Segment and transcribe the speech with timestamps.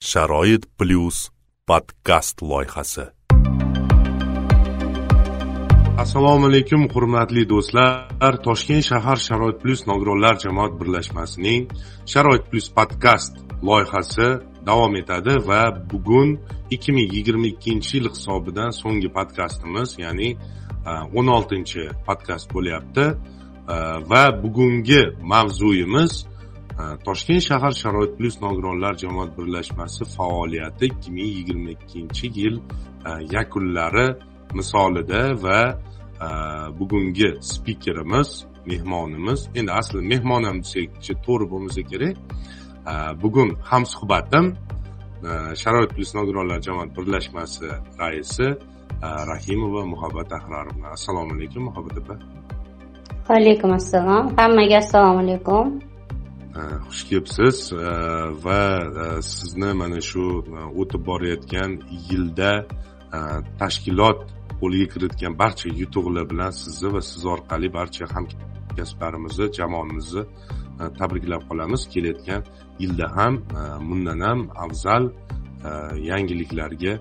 [0.00, 1.28] sharoit plyus
[1.66, 3.04] podkast loyihasi.
[5.98, 8.34] Assalomu alaykum hurmatli do'stlar.
[8.46, 11.68] Toshkent shahar sharoit plyus nogironlar jamoat birlashmasining
[12.12, 14.28] sharoit plyus podkast loyihasi
[14.68, 16.38] davom etadi va bugun
[16.70, 23.06] 2022 yil hisobidan so'nggi podkastimiz ya'ni e, 16 oltinchi podkast bo'lyapti.
[23.74, 23.76] E,
[24.10, 26.29] va bugungi mavzuyimiz
[27.06, 32.56] toshkent shahar sharoit plyus nogironlar jamoat birlashmasi faoliyati ikki ming yigirma ikkinchi yil
[33.36, 34.06] yakunlari
[34.58, 35.58] misolida va
[36.78, 38.30] bugungi spikerimiz
[38.70, 42.16] mehmonimiz endi aslida mehmon ham desakchi to'g'ri bo'lmasa kerak
[43.22, 44.46] bugun hamsuhbatim
[45.62, 47.66] sharoit plyus nogironlar jamoat birlashmasi
[48.00, 48.48] raisi
[49.02, 50.88] rahimova muhabbat ahrarovna.
[50.92, 52.14] Assalomu alaykum muhabbat opa.
[53.28, 54.24] Va alaykum assalom.
[54.36, 55.89] Hammaga assalomu alaykum.
[56.88, 57.72] Xush kelibsiz.
[58.44, 58.60] Va
[59.22, 60.24] sizni mana shu
[60.80, 61.70] o'tib borayotgan
[62.08, 62.52] yilda
[63.60, 64.20] tashkilot
[64.60, 70.22] qo'lga kiritgan barcha yutuqlar bilan sizni va siz orqali barcha hamkasblarimizni jamoamizni
[70.98, 71.82] tabriklab qolamiz.
[71.92, 72.42] Kelayotgan
[72.82, 73.34] yilda ham
[73.88, 75.04] bundan ham afzal
[76.10, 76.94] yangiliklarga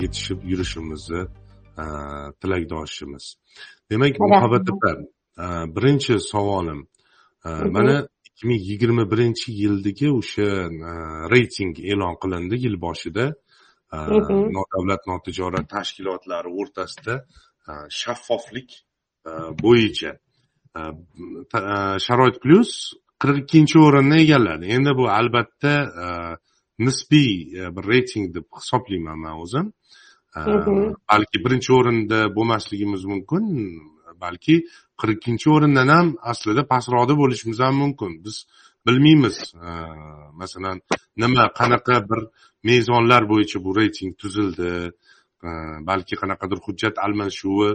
[0.00, 1.22] yetishib yurishimizni
[2.40, 3.24] tilakdoshimiz.
[3.90, 4.90] Demak muhabbat opa
[5.76, 6.80] birinchi savolim.
[7.76, 7.96] Mana
[8.40, 10.92] ikki ming yigirma birinchi yildagi o'sha e,
[11.30, 13.34] reyting e'lon qilindi yil boshida.
[13.92, 13.96] E,
[14.56, 17.24] nodavlat notijorat tashkilotlari o'rtasida
[17.68, 18.70] e, shaffoflik
[19.62, 20.16] bo'yicha.
[22.06, 24.70] Sharoit plyus qirq ikkinchi o'rinni egalladi.
[24.76, 25.74] Endi bu albatta
[26.78, 29.72] nisbiy bir reyting deb hisoblayman man o'zim.
[31.12, 33.44] Balki birinchi o'rinda bo'lmasligimiz mumkin
[34.20, 34.62] balki
[35.00, 38.12] qirq ikkinchi o'rindan ham aslida pastroqda bo'lishimiz ham mumkin.
[38.24, 38.36] Biz
[38.86, 39.70] bilmaymiz e,
[40.40, 40.76] masalan
[41.22, 42.20] nima qanaqa bir
[42.70, 44.70] mezonlar bo'yicha bu reyting tuzildi
[45.46, 45.48] e,
[45.88, 47.70] balki qanaqadir hujjat almashuvi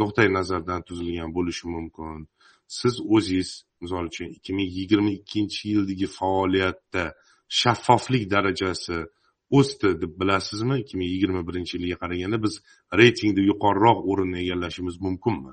[0.00, 2.18] nuqtai nazardan tuzilgan bo'lishi mumkin.
[2.78, 3.50] Siz o'zingiz
[3.82, 7.04] misol uchun ikki ming yigirma ikkinchi yildagi faoliyatda
[7.60, 8.98] shaffoflik darajasi
[9.58, 10.74] o'sdi deb bilasizmi?
[10.82, 12.54] ikki ming yigirma birinchi yilga qaraganda biz
[13.00, 15.52] reytingda yuqoriroq o'rinni egallashimiz mumkinmi?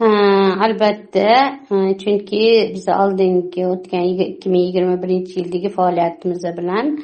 [0.00, 1.60] Albatta.
[1.70, 6.98] Chunki biz oldingi o'tgan ikki ming yigirma birinchi yildagi faoliyatimiz bilan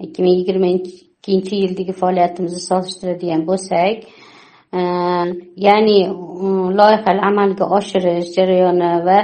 [0.00, 3.96] ikki ming yigirma ikkinchi yildagi faoliyatimizni solishtiradigan bo'lsak
[5.66, 5.98] ya'ni
[6.78, 9.18] loyihalar amalga oshirish jarayoni va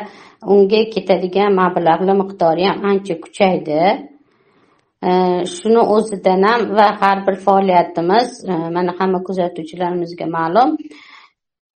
[0.54, 3.80] unga ketadigan mablag'lar miqdori ham ancha kuchaydi.
[5.54, 8.28] Shuni o'zidan ham va har bir faoliyatimiz
[8.74, 10.70] mana hamma kuzatuvchilarimizga ma'lum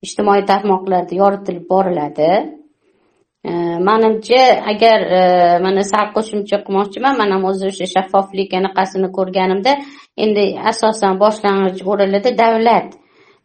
[0.07, 2.31] ijtimoiy tarmoqlarda yoritilib boriladi.
[3.45, 9.73] Manimcha agar e, mana sal qo'shimcha qilmoqchiman man ham o'zi o'sha shaffoflik anaqasini ko'rganimda
[10.25, 12.89] endi asosan boshlang'ich o'rinlarda davlat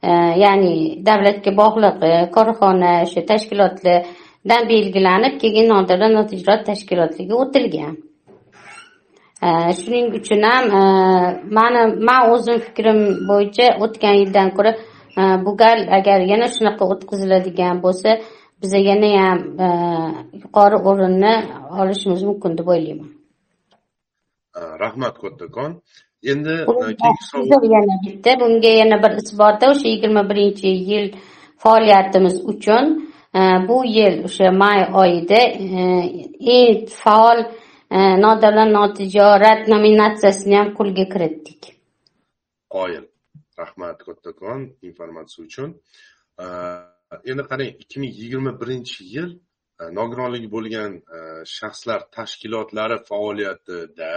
[0.08, 0.12] e,
[0.44, 0.74] ya'ni
[1.10, 7.98] davlatga bog'liq e, korxona o'sha tashkilotlardan belgilanib keyin nodavlat notijorat tashkilotlarga o'tilgan.
[9.80, 10.66] Shuning uchun ham
[11.58, 13.00] mani man o'zim fikrim
[13.30, 14.72] bo'yicha o'tgan yildan ko'ra
[15.46, 18.10] bu gal agar yana shunaqa o'tkaziladigan bo'lsa
[18.62, 19.40] biza yanayam
[20.44, 21.34] yuqori o'rinni
[21.82, 23.10] olishimiz mumkin deb o'ylayman
[24.84, 25.72] rahmat kattakon
[26.32, 26.54] endi
[27.76, 31.06] yana bitta bunga yana bir isboti o'sha yigirma birinchi yil
[31.64, 32.86] faoliyatimiz uchun
[33.68, 35.42] bu yil o'sha may oyida
[36.58, 37.40] eng faol
[38.26, 41.62] nodavlat notijorat nominatsiyasini ham qo'lga kiritdik
[42.76, 43.04] qoyil
[43.62, 45.70] rahmat kattakon informatsiya uchun.
[47.32, 49.30] Endi qarang ikki ming yigirma birinchi yil
[50.00, 50.92] nogironligi bo'lgan
[51.58, 54.14] shaxslar tashkilotlari faoliyatida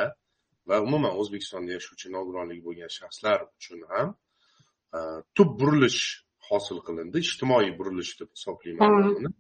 [0.69, 4.09] va umuman o'zbekistonda yashovchi nogironligi bo'lgan shaxslar uchun ham
[5.37, 6.01] tub burilish
[6.49, 9.31] hosil qilindi ijtimoiy burilish deb hisoblayman buni.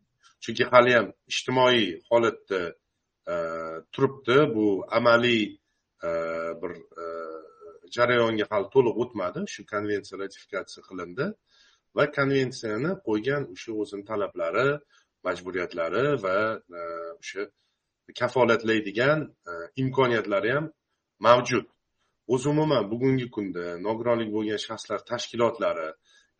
[0.42, 2.60] Chunki haliyam ijtimoiy holatda
[3.94, 4.38] turibdi.
[4.54, 4.66] Bu
[4.98, 5.42] amaliy
[6.62, 6.72] bir
[7.96, 9.40] jarayonga hali to'liq o'tmadi.
[9.54, 11.26] Shu konvensiya ratifikatsiya qilindi
[11.96, 14.68] va konvensiyani qo'ygan o'sha o'zini talablari
[15.26, 16.36] majburiyatlari va
[16.78, 16.80] e,
[17.20, 17.42] o'sha
[18.20, 19.18] kafolatlaydigan
[19.50, 19.52] e,
[19.82, 20.66] imkoniyatlari ham
[21.26, 21.66] mavjud.
[22.34, 25.88] O'zi umuman bugungi kunda nogironlik bo'lgan shaxslar tashkilotlari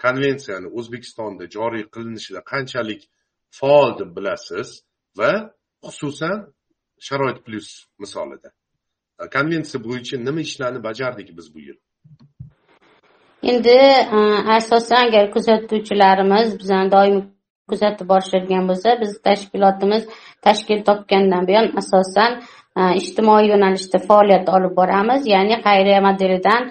[0.05, 3.03] konvensiyani o'zbekistonda joriy qilinishida qanchalik
[3.59, 4.69] faol deb bilasiz
[5.19, 5.33] va
[5.87, 6.39] xususan
[7.07, 7.69] sharoit plyus
[8.03, 8.49] misolida
[9.35, 11.77] konvensiya bo'yicha nima ishlarni bajardik biz bu yil
[13.51, 13.77] endi
[14.59, 17.25] asosan agar kuzatuvchilarimiz bizani doimiy
[17.71, 20.03] kuzatib borishadigan bo'lsa biz tashkilotimiz
[20.47, 22.33] tashkil topgandan buyon asosan
[23.01, 26.63] ijtimoiy yo'nalishda faoliyat olib boramiz ya'ni xayriya modelidan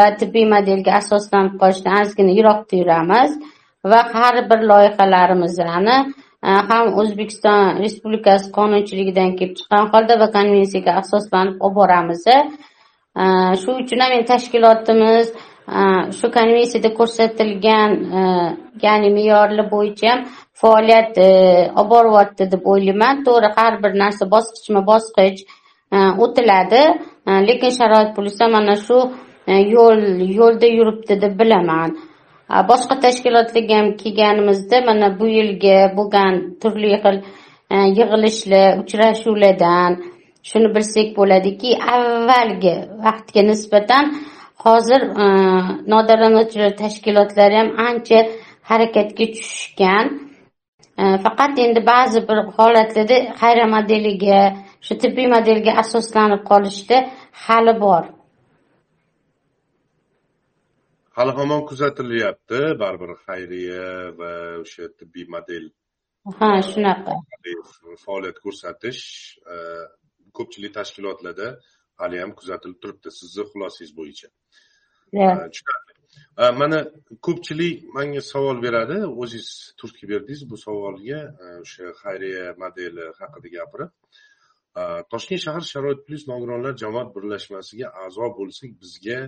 [0.00, 3.30] va tibbiy modelga asoslanib qolishdan ozgina yiroqda yuramiz
[3.90, 5.98] va har bir loyihalarimizni
[6.44, 12.36] ham o'zbekiston respublikasi qonunchiligidan kelib chiqqan holda va konvensiyaga asoslanib olib boramiz e,
[13.62, 15.26] shu uchun ham tashkilotimiz
[15.78, 15.80] e,
[16.18, 18.22] shu konvensiyada ko'rsatilgan e,
[18.86, 20.24] ya'ni me'yorlar bo'yicha ham
[20.62, 21.18] faoliyat
[21.80, 23.24] olib boryapti deb o'ylayman.
[23.26, 25.40] To'g'ri har bir narsa bosqichma bosqich
[26.24, 26.82] o'tiladi.
[27.48, 28.98] Lekin sharoit bo'lsa mana shu
[29.76, 30.00] yo'l
[30.40, 31.90] yo'lda yuribdi deb bilaman.
[32.48, 37.16] Boshqa tashkilotlarga ham kelganimizda mana bu yilgi bo'lgan turli xil
[37.74, 39.92] e, yig'ilishlar uchrashuvlardan
[40.48, 42.74] shuni bilsak bo'ladiki avvalgi
[43.04, 44.04] vaqtga nisbatan
[44.64, 45.26] hozir e,
[45.92, 46.52] nodavlat
[46.82, 48.18] tashkilotlari ham ancha
[48.70, 50.06] harakatga tushishgan.
[51.02, 54.40] E, faqat endi ba'zi bir holatlarda xayra modeliga
[54.86, 56.96] shu tibbiy modelga asoslanib qolishda
[57.44, 58.04] hali bor.
[61.16, 62.60] Hali hamon kuzatilyapti.
[62.82, 63.86] Baribir xayriya
[64.18, 64.32] va
[64.62, 65.64] o'sha tibbiy model
[66.38, 67.12] ha shunaqa.
[68.04, 69.02] Faoliyat ko'rsatish
[70.36, 71.48] ko'pchilik tashkilotlarda
[72.02, 73.08] haliyam kuzatilib turibdi.
[73.20, 74.28] Sizni xulosangiz bo'yicha.
[75.54, 75.92] Tushunarli.
[76.60, 76.78] Mana
[77.26, 78.98] ko'pchilik manga savol beradi.
[79.22, 81.20] O'zingiz turtki berdingiz bu savolga
[81.62, 83.90] o'sha xayriya modeli haqida gapirib.
[85.12, 89.18] Toshkent shahar sharoit plyus nogironlar jamoat birlashmasiga a'zo bo'lsak bizga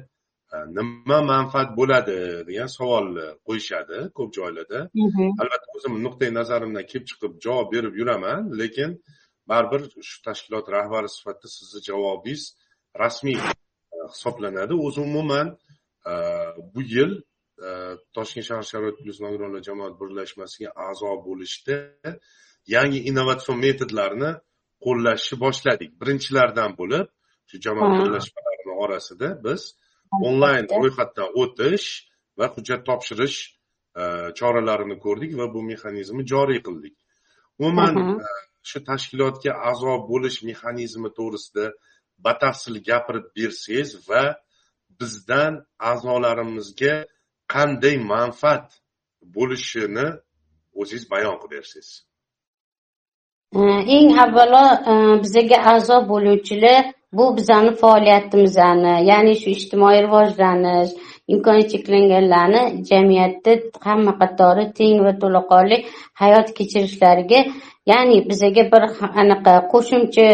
[0.78, 4.80] nima manfaat bo'ladi degan savolni qo'yishadi ko'p joylarda.
[5.42, 8.90] Albatta o'zim nuqtai nazarimdan kelib chiqib javob berib yuraman lekin
[9.50, 12.42] baribir shu tashkilot rahbari sifatida sizni javobingiz
[13.02, 13.38] rasmiy
[14.12, 14.74] hisoblanadi.
[14.86, 15.46] O'zi umuman
[16.74, 17.12] bu yil
[18.16, 21.76] toshkent shahar sharoit plyus nogironlar jamoat birlashmasiga a'zo bo'lishda
[22.74, 24.30] yangi innovatsion metodlarni
[24.84, 25.90] qo'llashni boshladik.
[26.00, 27.06] Birinchilardan bo'lib
[27.48, 29.62] shu jamoat birlashmalarini orasida biz
[30.28, 31.86] onlayn ro'yxatdan o'tish
[32.38, 33.38] va hujjat topshirish
[34.38, 36.94] choralarini ko'rdik va bu mexanizmni joriy qildik.
[37.58, 37.94] Umuman
[38.68, 41.66] shu tashkilotga a'zo bo'lish mexanizmi to'g'risida
[42.26, 44.24] batafsil gapirib bersangiz va
[44.98, 45.54] bizdan
[45.90, 46.94] a'zolarimizga
[47.54, 48.66] qanday manfaat
[49.36, 50.06] bo'lishini
[50.80, 51.90] o'zingiz bayon qilib bersangiz
[53.96, 54.64] eng avvalo
[55.24, 56.82] bizaga a'zo bo'luvchilar
[57.16, 60.92] bu bizani faoliyatimizni ya'ni shu ijtimoiy rivojlanish
[61.32, 63.52] imkoni cheklanganlarni jamiyatda
[63.88, 65.78] hamma qatori teng va to'laqonli
[66.22, 67.40] hayot kechirishlariga
[67.92, 68.82] ya'ni bizaga bir
[69.22, 70.28] anaqa qo'shimcha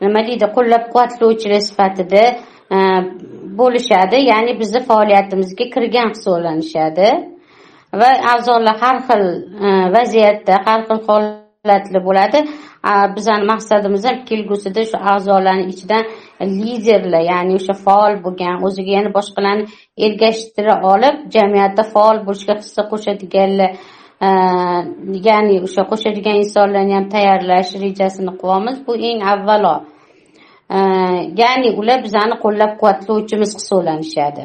[0.00, 2.22] nima deydi qo'llab quvvatlovchilar sifatida
[2.76, 2.78] e,
[3.60, 4.16] bo'lishadi.
[4.32, 7.08] Ya'ni bizni faoliyatimizga kirgan hisoblanishadi.
[8.00, 9.24] Va a'zolar har xil
[9.66, 12.38] e, vaziyatda har xil holatlar bo'ladi.
[13.16, 16.04] Bizani maqsadimiz ham kelgusida shu a'zolarni ichidan
[16.60, 19.64] liderlar ya'ni o'sha faol bo'lgan o'ziga yana boshqalarni
[20.06, 23.70] ergashtira olib jamiyatda faol bo'lishga hissa qo'shadiganlar
[25.28, 29.74] ya'ni o'sha qo'shadigan insonlarni ham tayyorlash rejasini qilyapmiz bu eng avvalo.
[31.42, 34.44] Ya'ni ular bizani qo'llab quvvatlovchimiz hisoblanishadi.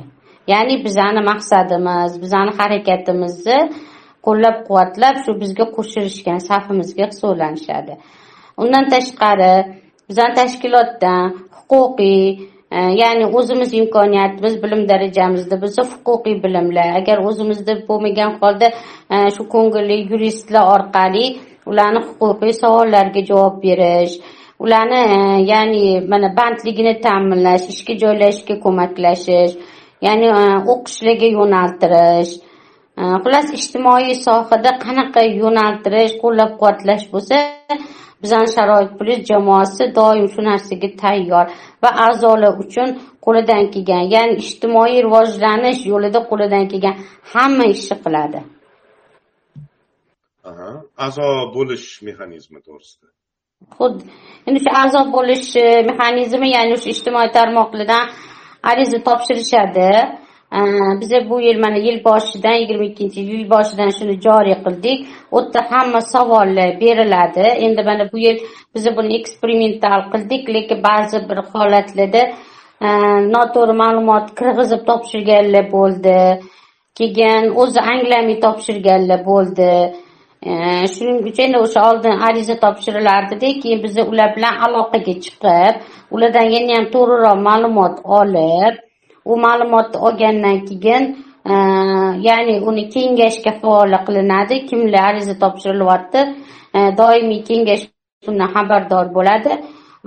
[0.51, 3.59] Ya'ni bizani maqsadimiz bizani harakatimizni
[4.25, 7.94] qo'llab quvvatlab shu bizga qo'shilishgan safimizga hisoblanishadi.
[8.62, 9.53] Undan tashqari
[10.09, 11.23] bizani tashkilotdan
[11.57, 12.23] huquqiy
[12.71, 18.68] e, ya'ni o'zimiz imkoniyatimiz bilim darajamizda bo'lsa huquqiy bilimlar agar o'zimizda bo'lmagan holda
[19.13, 21.25] e, shu ko'ngilli yuristlar orqali
[21.71, 24.13] ularni huquqiy savollarga javob berish
[24.63, 25.19] ularni e,
[25.51, 29.54] ya'ni mana bandligini ta'minlash ishga joylashishga ko'maklashish
[30.07, 30.30] ya'ni
[30.73, 32.33] o'qishlarga yo'naltirish
[32.98, 37.38] xullas ijtimoiy sohada qanaqa yo'naltirish qo'llab quvvatlash bo'lsa
[38.21, 41.45] bizani sharoit plyus jamoasi doim shu narsaga tayyor
[41.83, 42.90] va a'zolar uchun
[43.26, 46.95] qo'lidan kelgan ya'ni ijtimoiy rivojlanish yo'lida qo'lidan kelgan
[47.33, 48.40] hamma ishni qiladi.
[51.06, 53.07] A'zo bo'lish mexanizmi to'g'risida.
[53.78, 54.04] Xuddi
[54.48, 55.50] endi shu a'zo bo'lish
[55.90, 58.04] mexanizmi ya'ni o'sha ijtimoiy tarmoqlardan
[58.69, 59.90] ariza topshirishadi
[60.52, 65.08] biza bu yil mana yil boshidan yigirma ikkinchi yil boshidan shuni joriy qildik.
[65.31, 67.46] U yerda hamma savollar beriladi.
[67.66, 68.38] Endi mana bu yil
[68.76, 72.24] biz buni eksperimental qildik lekin ba'zi bir holatlarda
[72.86, 72.90] e,
[73.36, 76.18] noto'g'ri ma'lumot kirg'izib topshirganlar bo'ldi.
[77.00, 79.72] Keyin o'zi anglamay topshirganlar bo'ldi.
[80.50, 80.52] E,
[80.94, 85.74] shuning uchun endi o'sha oldin ariza topshirilardida keyin biza ular bilan aloqaga chiqib
[86.16, 88.74] ulardan yana ham to'g'riroq ma'lumot olib
[89.25, 91.04] u ma'lumotni olgandan keyin
[91.51, 91.54] e,
[92.28, 94.66] ya'ni uni kengashga havola qilinadi.
[94.69, 96.19] Kimlar ariza topshirilyapti?
[96.78, 97.83] E, doimiy kengash
[98.28, 99.51] bundan xabardor bo'ladi.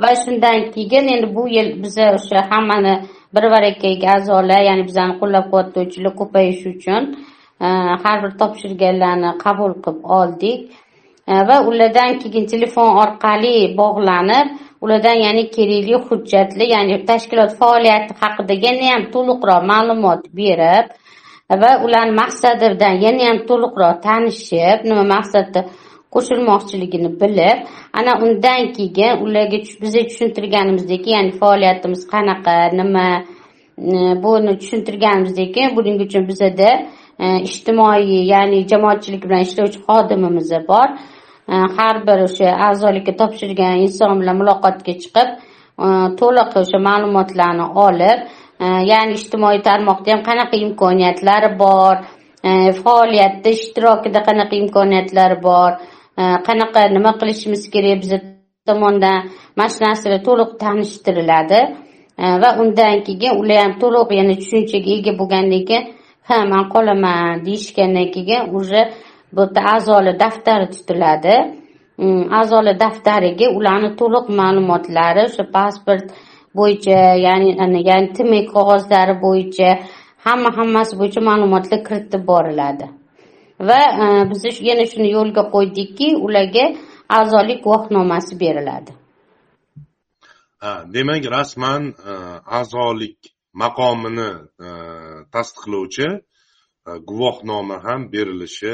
[0.02, 2.94] Va shundan keyin endi bu yil biza o'sha hammani
[3.34, 7.02] birvarakaga a'zolar ya'ni bizani qo'llab quvvatlovchilar ko'payishi uchun
[7.64, 7.66] e,
[8.02, 10.60] har bir topshirganlarni qabul qilib oldik.
[11.28, 14.46] Va ulardan keyin telefon orqali bog'lanib
[14.84, 20.86] ulardan ya'ni kerakli hujjatli ya'ni tashkilot faoliyati haqida yana ham to'liqroq ma'lumot berib
[21.62, 25.60] va ularni maqsadidan yana ham to'liqroq tanishib nima maqsadda
[26.14, 27.58] qo'shilmoqchiligini bilib
[27.98, 33.06] ana undan keyin ularga biza tushuntirganimizdek ya'ni faoliyatimiz qanaqa nima
[34.24, 36.70] buni tushuntirganimizdek keyin buning uchun bizada
[37.18, 40.88] e, ijtimoiy ya'ni jamoatchilik bilan ishlovchi xodimimiz bor.
[41.48, 45.28] Har bir o'sha a'zolikka topshirgan inson bilan muloqotga chiqib
[45.84, 45.88] e,
[46.20, 48.18] to'liq o'sha ma'lumotlarni olib
[48.64, 51.94] e, ya'ni ijtimoiy tarmoqda ham qanaqa imkoniyatlari bor
[52.48, 52.50] e,
[52.82, 55.70] faoliyatda ishtirokida qanaqa imkoniyatlar bor
[56.48, 58.12] qanaqa nima qilishimiz kerak biz
[58.68, 59.18] tomonidan
[59.56, 61.60] mana shu narsalar to'liq tanishtiriladi.
[62.42, 65.84] Va undan keyin ular ham to'liq yana tushunchaga ega bo'lgandan keyin
[66.28, 68.80] ha man qolaman deyishgandan keyin уже
[69.36, 71.36] bu yerda a'zoli daftari tutiladi.
[71.98, 76.06] Mm, a'zoli daftariga ularni to'liq ma'lumotlari o'sha pasport
[76.58, 77.48] bo'yicha ya'ni
[77.88, 79.68] ya'ni tmi qog'ozlari bo'yicha
[80.26, 82.86] hamma hammasi bo'yicha ma'lumotlar kiritib boriladi.
[83.68, 86.64] Va e, biz yana shuni yo'lga qo'ydikki ularga
[87.18, 88.92] a'zolik guvohnomasi beriladi.
[90.94, 92.12] Demak rasman e,
[92.60, 93.18] a'zolik
[93.62, 94.30] maqomini
[94.66, 94.68] e,
[95.34, 96.08] tasdiqlovchi
[97.10, 98.72] guvohnoma ham berilishi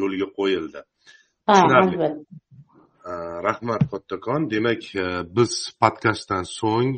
[0.00, 0.80] yo'lga qo'yildi.
[1.48, 2.08] Tushunarli.
[3.48, 4.82] rahmat kattakon demak
[5.36, 6.90] biz podkastdan so'ng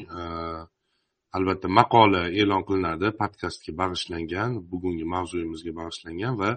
[1.37, 3.07] albatta maqola e'lon qilinadi.
[3.23, 6.51] Podkastga bag'ishlangan bugungi mavzuyimizga bag'ishlangan va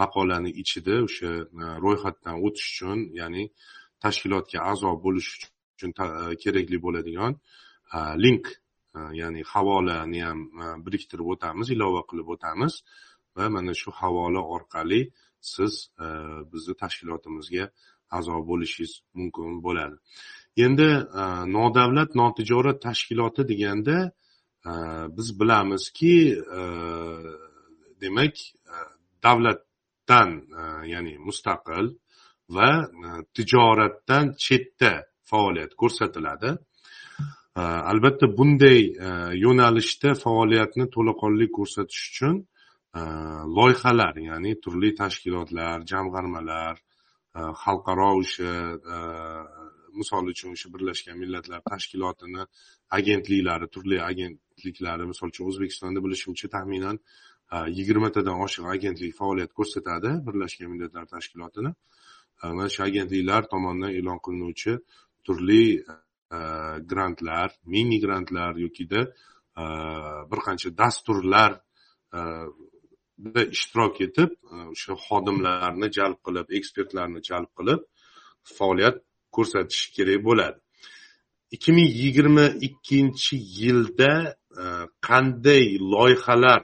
[0.00, 1.30] maqolani ichida o'sha
[1.62, 3.44] e, ro'yxatdan o'tish uchun ya'ni
[4.04, 5.30] tashkilotga a'zo bo'lish
[5.74, 6.08] uchun e,
[6.42, 7.32] kerakli bo'ladigan
[7.96, 8.44] e, link
[9.20, 10.40] ya'ni havolani ham
[10.86, 12.74] biriktirib o'tamiz ilova qilib o'tamiz
[13.36, 15.00] va mana shu havola orqali
[15.42, 16.06] siz e,
[16.52, 17.64] bizni tashkilotimizga
[18.16, 19.96] a'zo bo'lishingiz mumkin bo'ladi.
[20.64, 20.90] Endi
[21.22, 21.24] e,
[21.56, 23.98] nodavlat notijorat tashkiloti deganda
[24.70, 24.72] e,
[25.16, 26.16] biz bilamizki
[28.02, 28.34] demak
[29.26, 30.30] davlatdan
[30.92, 31.86] ya'ni mustaqil
[32.56, 32.70] va
[33.36, 34.92] tijoratdan chetda
[35.30, 36.50] faoliyat ko'rsatiladi.
[37.92, 38.80] Albatta bunday
[39.44, 42.36] yo'nalishda faoliyatni to'laqonli ko'rsatish uchun
[42.94, 43.00] Э,
[43.56, 46.76] loyihalar ya'ni turli tashkilotlar jamg'armalar
[47.38, 48.52] э, xalqaro o'sha
[48.94, 48.98] э,
[50.00, 52.42] misol uchun o'sha birlashgan millatlar tashkilotini
[52.98, 56.96] agentliklari turli agentliklari misol uchun o'zbekistonda bilishimcha taxminan
[57.78, 61.70] yigirmatadan oshiq agentlik faoliyat ko'rsatadi birlashgan millatlar tashkilotini.
[62.56, 64.72] Mana shu agentliklar tomonidan e'lon qilinuvchi
[65.26, 65.64] turli
[66.92, 69.00] grantlar mini grantlar yokida
[70.30, 71.52] bir qancha dasturlar
[73.56, 77.80] ishtirok etib e, o'sha xodimlarni jalb qilib ekspertlarni jalb qilib
[78.56, 78.96] faoliyat
[79.36, 80.58] ko'rsatish kerak bo'ladi.
[81.54, 84.12] ikki ming yigirma ikkinchi yilda
[84.62, 84.64] e,
[85.08, 86.62] qanday loyihalar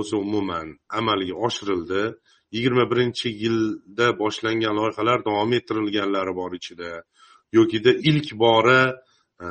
[0.00, 0.68] o'zi umuman
[0.98, 2.02] amalga oshirildi?
[2.54, 6.90] yigirma birinchi yilda boshlangan loyihalar davom ettirilganlari bor ichida
[7.58, 8.82] yokida ilk bora
[9.44, 9.46] e,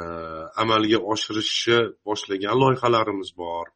[0.64, 3.68] amalga oshirishni boshlagan loyihalarimiz bor.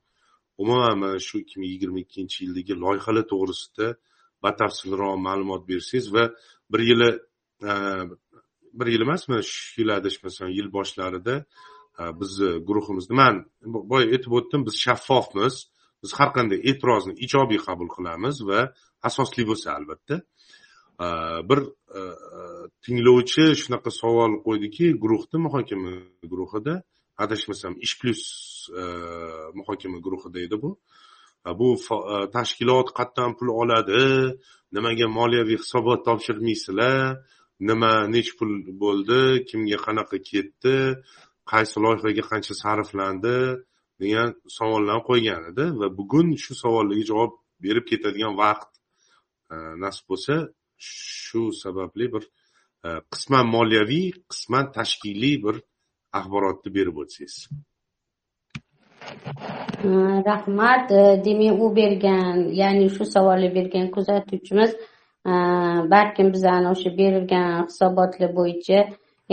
[0.63, 3.87] Umuman mana shu ikki ming yigirma ikkinchi yildagi loyihalar to'g'risida
[4.43, 6.23] batafsilroq ma'lumot bersangiz va
[6.71, 7.09] bir yili
[7.69, 7.71] e,
[8.79, 11.35] bir yil emasmi shu yil adashmasam yil boshlarida
[11.99, 13.35] e, bizni guruhimizni man
[13.91, 15.55] boya aytib o'tdim biz shaffofmiz.
[16.03, 18.59] Biz har qanday e'tirozni ijobiy qabul qilamiz va
[19.09, 20.15] asosli bo'lsa albatta.
[21.05, 21.07] E,
[21.49, 21.59] bir
[22.85, 25.93] tinglovchi shunaqa savol qo'ydiki guruhda muhokama
[26.31, 26.73] guruhida
[27.23, 28.23] adashmasam ish plyus
[28.81, 28.83] e,
[29.57, 30.69] muhokama guruhida edi bu.
[31.59, 31.69] Bu
[32.13, 34.03] e, tashkilot qayerdan pul oladi
[34.75, 36.97] nimaga moliyaviy hisobot topshirmaysizlar
[37.69, 38.51] nima nechi pul
[38.83, 40.75] bo'ldi kimga qanaqa ketdi
[41.51, 43.37] qaysi loyihaga qancha sarflandi
[44.01, 47.31] degan savollarni qo'ygan edi va bugun shu savollarga javob
[47.63, 48.71] berib ketadigan vaqt
[49.53, 50.35] e, nasib bo'lsa
[51.25, 52.23] shu sababli bir
[53.13, 55.55] qisman moliyaviy qisman tashkiliy bir
[56.19, 57.35] axborotni berib o'tsangiz.
[59.81, 60.89] Hmm, rahmat.
[61.25, 64.71] Demak u bergan ya'ni shu savolni bergan kuzatuvchimiz
[65.31, 65.33] e,
[65.93, 68.79] balkim bizani o'sha berilgan hisobotlar bo'yicha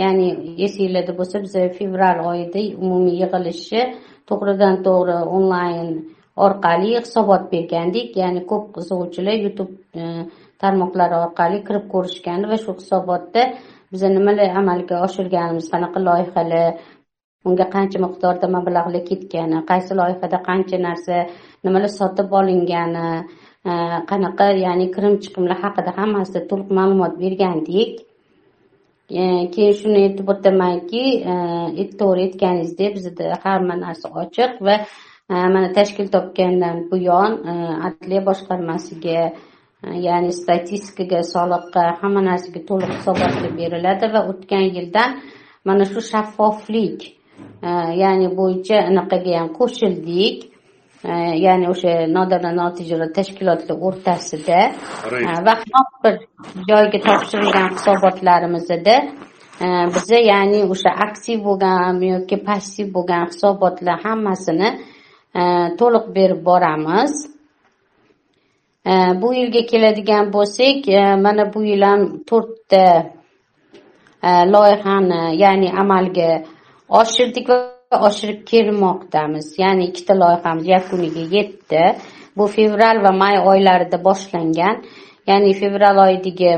[0.01, 0.27] ya'ni
[0.65, 3.83] esinglarda bo'lsa biza fevral oyida umumiy yig'ilishni
[4.29, 5.89] to'g'ridan to'g'ri onlayn
[6.45, 8.09] orqali hisobot bergandik.
[8.21, 10.03] Ya'ni ko'p qiziquvchilar youtube e,
[10.61, 13.43] tarmoqlari orqali kirib ko'rishgandi va shu hisobotda
[13.91, 16.67] biza nimalar amalga oshirganimiz qanaqa loyihalar
[17.49, 21.15] unga qancha miqdorda mablag'lar ketgani qaysi loyihada qancha narsa
[21.65, 23.07] nimalar sotib olingani
[23.69, 23.71] e,
[24.11, 27.91] qanaqa ya'ni kirim chiqimlar haqida hammasida to'liq ma'lumot bergandik.
[29.19, 31.03] E, keyin shuni aytib o'tamanki
[31.81, 34.75] e, to'g'ri aytganingizdek bizada hamma narsa ochiq va
[35.53, 37.31] mana tashkil topgandan buyon
[37.87, 39.19] adliya boshqarmasiga
[39.83, 45.09] ya'ni statistikaga soliqqa hamma narsaga to'liq hisobotlar beriladi va o'tgan yildan
[45.67, 46.99] mana shu shaffoflik
[48.03, 50.37] ya'ni bo'yicha anaqaga ham qo'shildik.
[51.45, 54.59] Ya'ni o'sha nodavlat notijorat tashkilotlar o'rtasida
[55.45, 56.15] va har bir
[56.69, 58.95] joyga topshirilgan hisobotlarimizda
[59.95, 64.69] biza ya'ni o'sha aktiv bo'lgan yoki passiv bo'lgan hisobotlar hammasini
[65.79, 67.13] to'liq berib boramiz
[69.21, 73.11] bu yilga keladigan bo'lsak e, mana bu yil ham to'rtta
[74.23, 76.43] e, loyihani ya'ni amalga
[76.89, 77.57] oshirdik va
[78.07, 79.47] oshirib kelmoqdamiz.
[79.59, 81.83] Ya'ni ikkita loyihamiz yakuniga yetdi.
[82.37, 84.75] Bu fevral va may oylarida boshlangan.
[85.27, 86.51] Ya'ni fevral oyidagi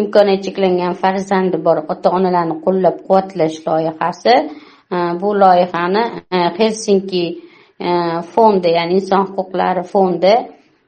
[0.00, 4.34] imkoniyati cheklangan farzandi bor ota onalarni qo'llab quvvatlash loyihasi.
[4.94, 6.04] E, bu loyihani
[6.58, 7.24] helsinki
[8.34, 10.34] fondi ya'ni inson huquqlari fondi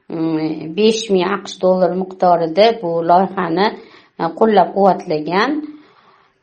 [0.07, 3.67] Mm, besh ming aqsh dollar miqdorida bu loyihani
[4.21, 5.51] e, qo'llab quvvatlagan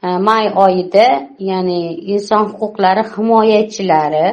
[0.06, 1.06] e, may oyida
[1.50, 1.78] ya'ni
[2.14, 4.26] inson huquqlari himoyachilari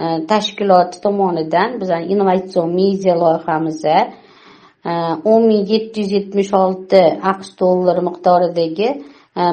[0.00, 3.98] e, tashkiloti tomonidan bizani innovatsion media loyihamizga
[5.32, 7.02] o'n ming yetti yuz yetmish olti
[7.32, 8.88] aqsh dollari miqdoridagi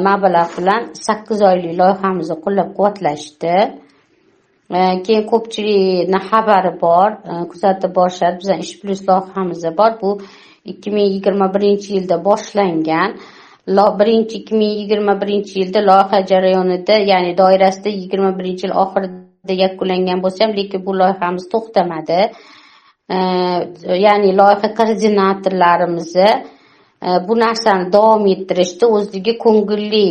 [0.08, 3.56] mablag' bilan sakkiz oylik loyihamizni qo'llab quvvatlashdi
[4.70, 9.92] E, keyin ko'pchilikni xabari bor e, kuzatib borishadi bizani ish plyus loyihamiz bor.
[10.02, 10.10] Bu
[10.72, 13.18] ikki ming yigirma birinchi yilda boshlangan.
[14.02, 20.24] Birinchi ikki ming yigirma birinchi yilda loyiha jarayonida ya'ni doirasida yigirma birinchi yil oxirida yakunlangan
[20.24, 22.22] bo'lsa ham lekin bu loyihamiz to'xtamadi.
[23.16, 23.18] E,
[24.06, 26.14] ya'ni loyiha koordinatorlarimiz
[27.28, 28.86] bu narsani davom ettirishdi.
[28.98, 30.08] O'ziga ko'ngilli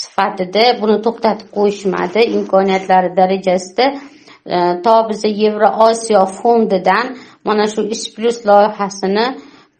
[0.00, 2.20] sifatida buni to'xtatib qo'yishmadi.
[2.38, 3.86] Imkoniyatlari darajasida
[4.54, 7.06] e, to biza yevrosiyo fondidan
[7.46, 9.26] mana shu ish plyus loyihasini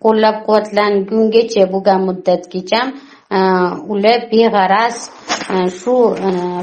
[0.05, 2.81] qo'llab quvvatlangungacha bo'lgan muddatgacha
[3.37, 3.39] e,
[3.93, 4.97] ular beg'araz
[5.55, 5.95] e, shu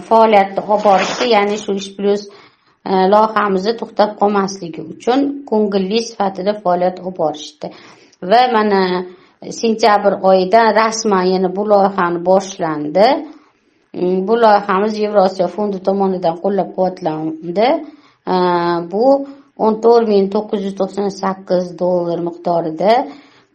[0.10, 2.24] faoliyatni olib borishdi ya'ni shu ish plyus
[3.14, 7.68] loyihamizni to'xtab qolmasligi uchun ko'ngilli sifatida faoliyat olib borishdi.
[8.30, 8.82] Va mana
[9.60, 13.08] sentyabr oyidan rasman yana bu loyihani boshlandi.
[14.28, 17.68] Bu loyihamiz yevrosiyo fondi tomonidan qo'llab quvvatlandi
[18.92, 19.06] bu
[19.66, 22.92] o'n to'rt ming to'qqiz yuz to'qson sakkiz dollar miqdorida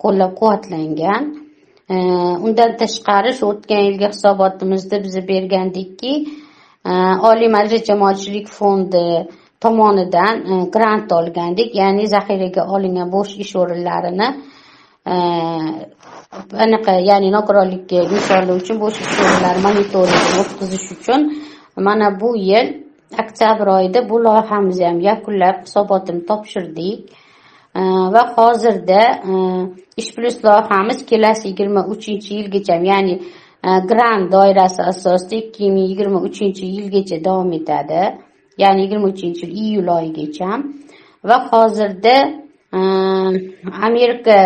[0.02, 1.22] qo'llab quvvatlangan
[2.46, 6.12] undan tashqari shu o'tgan yilgi hisobotimizda biz bergandikki
[7.30, 9.06] oliy majlis jamoatchilik fondi
[9.64, 10.34] tomonidan
[10.74, 14.28] grant olgandik ya'ni zaxiraga olingan bo'sh ish o'rinlarini
[16.64, 21.20] anaqa ya'ni nogironlikka insonlar uchun bo'sh ish o'rinlari monitoringini o'tkazish uchun
[21.86, 22.66] mana bu yil
[23.22, 27.00] oktyabr oyida bu loyihamizni ham yakunlab hisobotini topshirdik.
[28.14, 29.32] Va hozirda e,
[30.00, 33.14] ish plyus loyihamiz kelasi yigirma uchinchi yilgacha ya'ni
[33.66, 38.02] e, grant doirasi asosida ikki ming yigirma uchinchi yilgacha davom etadi.
[38.62, 40.48] Ya'ni yigirma uchinchi yil iyul oyigacha
[41.28, 42.16] va hozirda
[42.78, 42.80] e,
[43.88, 44.36] amerika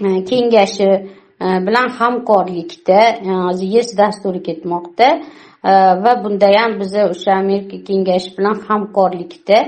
[0.00, 5.22] Э, kengashi э, bilan hamkorlikda э, hozir yes dasturi ketmoqda.
[6.04, 9.58] Va bunda ham biza o'sha amerika kengashi bilan hamkorlikda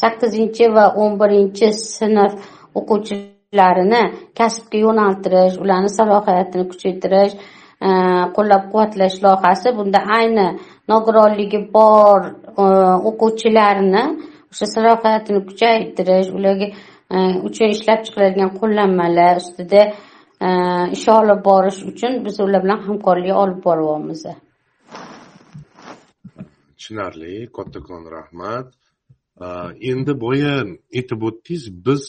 [0.00, 2.32] sakkizinchi va o'n birinchi sinf
[2.78, 4.02] o'quvchilarini
[4.38, 7.34] kasbga yo'naltirish ularni salohiyatini kuchaytirish
[7.86, 7.88] e,
[8.36, 9.68] qo'llab quvvatlash loyihasi.
[9.78, 10.46] Bunda ayni
[10.92, 12.20] nogironligi bor
[12.62, 12.64] e,
[13.10, 14.04] o'quvchilarni
[14.52, 16.66] o'sha salohiyatini kuchaytirish ularga
[17.48, 19.82] uchun ishlab chiqiladigan qo'llanmalar ustida
[20.96, 24.22] ish olib borish uchun biz ular bilan hamkorlik olib boryapmiz.
[26.76, 28.68] Tushunarli kattakon rahmat.
[29.90, 30.54] Endi boya
[30.98, 32.04] aytib o'tdingiz biz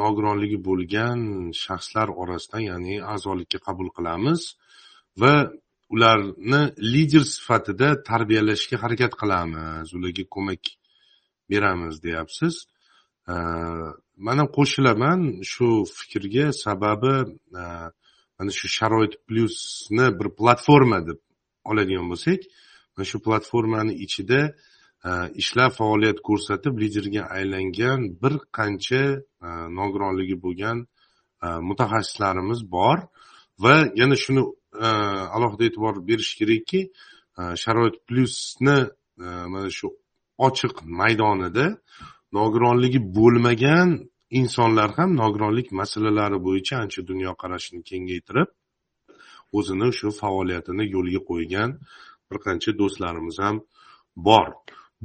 [0.00, 1.20] nogironligi bo'lgan
[1.64, 4.42] shaxslar orasidan ya'ni a'zolikka qabul qilamiz
[5.22, 5.34] va
[5.94, 6.62] ularni
[6.94, 9.86] lider sifatida tarbiyalashga harakat qilamiz.
[9.96, 10.62] Ularga ko'mak
[11.50, 12.54] beramiz deyapsiz.
[14.16, 15.20] Man ham qo'shilaman
[15.52, 17.14] shu fikrga sababi
[17.60, 17.62] e,
[18.38, 21.18] mana shu sharoit plyusni bir platforma deb
[21.70, 22.40] oladigan bo'lsak
[22.94, 24.40] mana shu platformani ichida
[25.08, 25.10] e,
[25.42, 29.04] ishlab faoliyat ko'rsatib liderga aylangan bir qancha
[29.46, 29.48] e,
[29.78, 30.78] nogironligi bo'lgan
[31.68, 32.98] mutaxassislarimiz bor
[33.64, 34.42] va yana shuni
[35.36, 36.80] alohida e'tibor berish kerakki
[37.62, 38.78] sharoit plyusni
[39.52, 39.86] mana shu
[40.46, 41.66] ochiq maydonida
[42.32, 43.88] nogironligi bo'lmagan
[44.30, 48.48] insonlar ham nogironlik masalalari bo'yicha ancha dunyoqarashini kengaytirib
[49.58, 51.70] o'zini shu faoliyatini yo'lga qo'ygan
[52.28, 53.56] bir qancha do'stlarimiz ham
[54.28, 54.48] bor.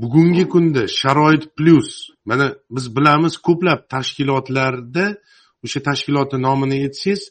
[0.01, 1.89] Bugungi kunda sharoit plyus
[2.29, 5.05] mana biz bilamiz ko'plab tashkilotlarda
[5.65, 7.21] o'sha tashkilotni nomini aytsangiz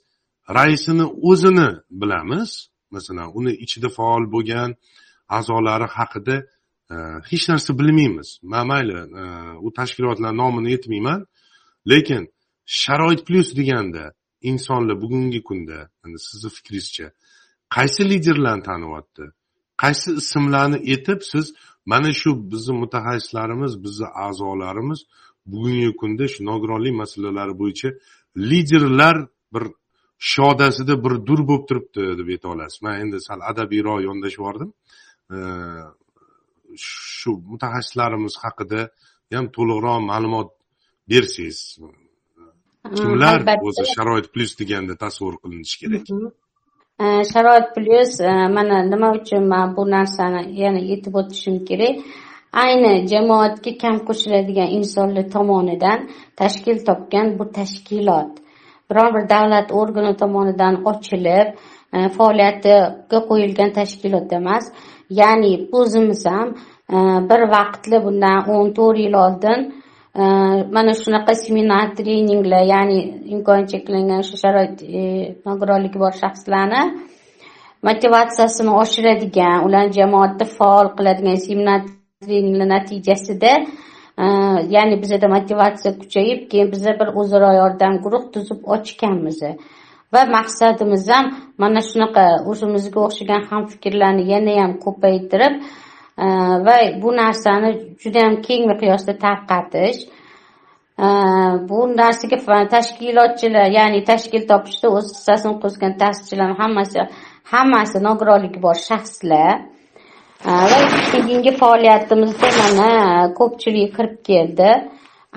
[0.59, 1.69] raisini o'zini
[2.01, 2.51] bilamiz.
[2.95, 4.71] Masalan uni ichida faol bo'lgan
[5.39, 6.37] a'zolari haqida
[6.91, 8.39] Э, hech narsa bilmaymiz.
[8.43, 11.21] Man mayli э, u tashkilotlar nomini aytmayman
[11.91, 12.23] lekin
[12.81, 14.05] sharoit plyus deganda
[14.51, 15.79] insonlar bugungi kunda
[16.27, 17.07] sizni fikringizcha
[17.77, 19.25] qaysi liderlarni taniyapti
[19.83, 21.47] qaysi ismlarni aytib siz
[21.91, 25.01] mana shu bizni mutaxassislarimiz bizni a'zolarimiz
[25.53, 27.89] bugungi kunda shu nogironlik masalalari bo'yicha
[28.51, 29.17] liderlar
[29.55, 29.65] bir
[30.33, 32.83] shodasida bir dur bo'lib turibdi deb ayta olasiz.
[32.85, 34.71] Man endi sal adabiyroq yondashib yubordim.
[36.77, 38.81] Shu mutaxassislarimiz haqida
[39.35, 40.49] ham to'liqroq ma'lumot
[41.11, 41.59] bersangiz
[42.99, 46.05] kimlar o'zi sharoit plyus deganda tasavvur qilinishi kerak?
[47.33, 48.13] Sharoit plyus
[48.57, 51.97] mana nima uchun man bu narsani yana aytib o'tishim kerak?
[52.65, 55.99] Ayni jamoatga kam qo'shiladigan insonlar tomonidan
[56.41, 58.31] tashkil topgan bu tashkilot.
[58.89, 61.49] Biron bir davlat organi tomonidan ochilib
[61.97, 64.65] e, faoliyatiga qo'yilgan tashkilot emas
[65.11, 66.49] ya'ni o'zimiz ham
[66.95, 66.97] e,
[67.31, 69.61] bir vaqtli bundan o'n to'rt yil oldin
[70.21, 70.23] e,
[70.77, 72.99] mana shunaqa seminar treninglar ya'ni
[73.35, 75.03] imkoni cheklangan shu sharoit e,
[75.47, 76.83] nogironligi bor shaxslarni
[77.89, 81.81] motivatsiyasini oshiradigan ularni jamoatda faol qiladigan seminar
[82.23, 83.53] treninglar natijasida
[84.77, 89.39] ya'ni bizada motivatsiya kuchayib keyin biza bir o'zaro yordam guruh tuzib ochganmiz.
[90.13, 91.27] Va maqsadimiz ham
[91.63, 95.55] mana shunaqa o'zimizga o'xshagan hamfikrlarni yanayam ko'paytirib
[96.25, 96.27] e,
[96.67, 97.71] va bu narsani
[98.03, 100.01] judayam keng miqyosda tarqatish
[101.05, 101.09] e,
[101.69, 102.39] bu narsaga
[102.75, 107.01] tashkilotchilar ya'ni tashkil topishda o'z hissasini qo'shgan ta'sischilar hammasi
[107.53, 109.55] hammasi nogironligi bor shaxslar.
[110.49, 110.79] E, va
[111.13, 112.89] keyingi faoliyatimizda mana
[113.39, 114.71] ko'pchilik kirib keldi.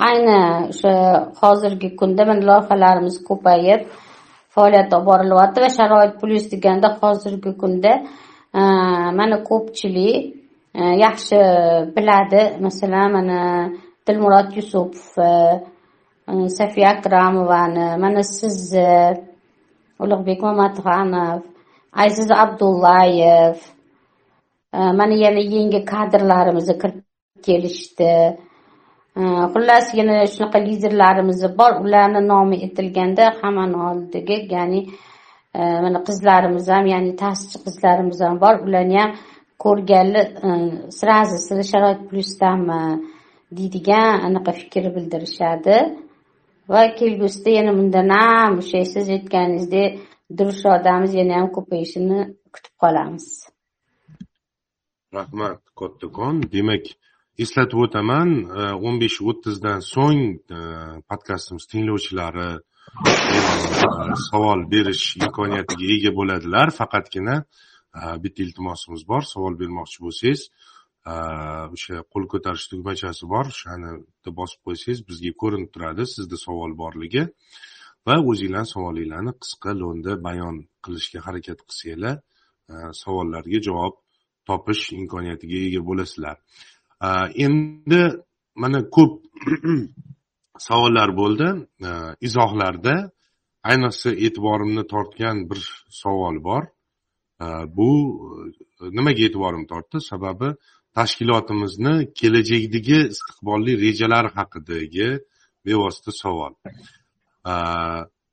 [0.07, 0.39] Ayni
[0.71, 0.93] o'sha
[1.41, 3.81] hozirgi kunda mana loyihalarimiz ko'payib
[4.53, 7.93] faoliyat olib borilyapti va sharoit plyus deganda hozirgi kunda
[8.59, 8.61] e,
[9.19, 10.17] mana ko'pchilik
[10.79, 11.39] e, yaxshi
[11.95, 12.43] biladi.
[12.65, 13.39] Masalan mana
[14.07, 15.31] dilmurod yusupov e,
[16.57, 18.89] safiya akramovani mana sizni
[20.03, 21.41] ulug'bek mamatxonov
[22.05, 23.57] aziz abdullayev
[24.99, 27.03] mana yana yangi kadrlarimizni kirib
[27.45, 28.13] kelishdi.
[29.15, 31.71] Xullas yana shunaqa liderlarimiz bor.
[31.85, 34.79] Ularni nomi aytilganda hammani oldiga ya'ni
[35.57, 38.55] e, mana qizlarimiz ham ya'ni ta'sischi qizlarimiz ham bor.
[38.67, 39.11] Ularni ham
[39.63, 40.49] ko'rganli e,
[40.99, 42.97] сразу sizlar sharoit plyusdanmi e,
[43.57, 45.77] deydigan anaqa fikr bildirishadi.
[46.71, 49.91] Va kelgusida yana bundan ham o'sha siz aytganingizdek
[50.37, 52.19] durushodamiz yana ham ko'payishini
[52.53, 53.25] kutib qolamiz.
[55.17, 56.85] Rahmat kattakon demak
[57.41, 60.21] eslatib o'taman e, o'n besh o'ttizdan so'ng
[60.57, 60.59] e,
[61.09, 62.59] podkastimiz tinglovchilari e,
[64.27, 66.73] savol berish imkoniyatiga ega bo'ladilar.
[66.79, 67.43] Faqatgina
[68.23, 70.47] bitta iltimosimiz bor savol bermoqchi bo'lsangiz
[71.75, 73.91] o'sha qo'l ko'tarish tugmachasi bor o'shani
[74.39, 77.23] bosib qo'ysangiz bizga ko'rinib turadi sizda savol borligi
[78.07, 82.15] va o'zinglarni savolinglarni qisqa lo'nda bayon qilishga harakat qilsanglar
[83.01, 83.99] savollarga javob
[84.49, 86.37] topish imkoniyatiga ega bo'lasizlar.
[87.03, 87.09] Э,
[87.45, 88.03] endi
[88.55, 89.13] mana ko'p
[90.67, 91.47] savollar bo'ldi.
[91.87, 91.91] Э,
[92.27, 92.95] izohlarda
[93.69, 95.61] ayniqsa e'tiborimni tortgan bir
[96.01, 96.63] savol bor.
[97.43, 97.89] Э, bu
[98.81, 99.97] e, nimaga e'tiborim tortdi?
[100.11, 100.49] Sababi
[100.97, 105.09] tashkilotimizni kelajakdagi istiqbolli rejalari haqidagi
[105.65, 106.53] bevosita savol.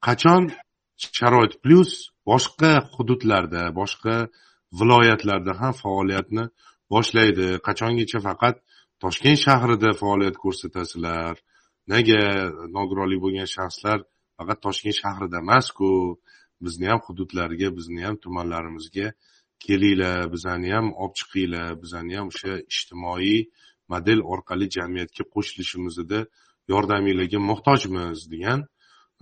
[0.07, 0.43] Qachon
[1.19, 1.93] sharoit plyus
[2.31, 4.15] boshqa hududlarda boshqa
[4.79, 6.45] viloyatlarda ham faoliyatni
[6.95, 7.49] boshlaydi.
[7.67, 8.57] Qachongacha faqat
[9.05, 11.35] toshkent shahrida faoliyat ko'rsatasizlar
[11.93, 12.23] nega
[12.77, 13.99] nogironlik bo'lgan shaxslar
[14.39, 15.91] faqat toshkent shahrida emasku
[16.65, 19.07] bizni ham hududlarga bizni ham tumanlarimizga
[19.65, 23.39] kelinglar bizani ham olib chiqinglar bizani ham o'sha ijtimoiy
[23.93, 26.21] model orqali jamiyatga qo'shilishimizda
[26.73, 28.61] yordaminglarga muhtojmiz degan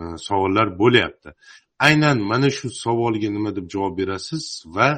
[0.00, 1.30] e, savollar bo'lyapti.
[1.88, 4.44] Aynan mana shu savolga nima deb javob berasiz
[4.76, 4.90] va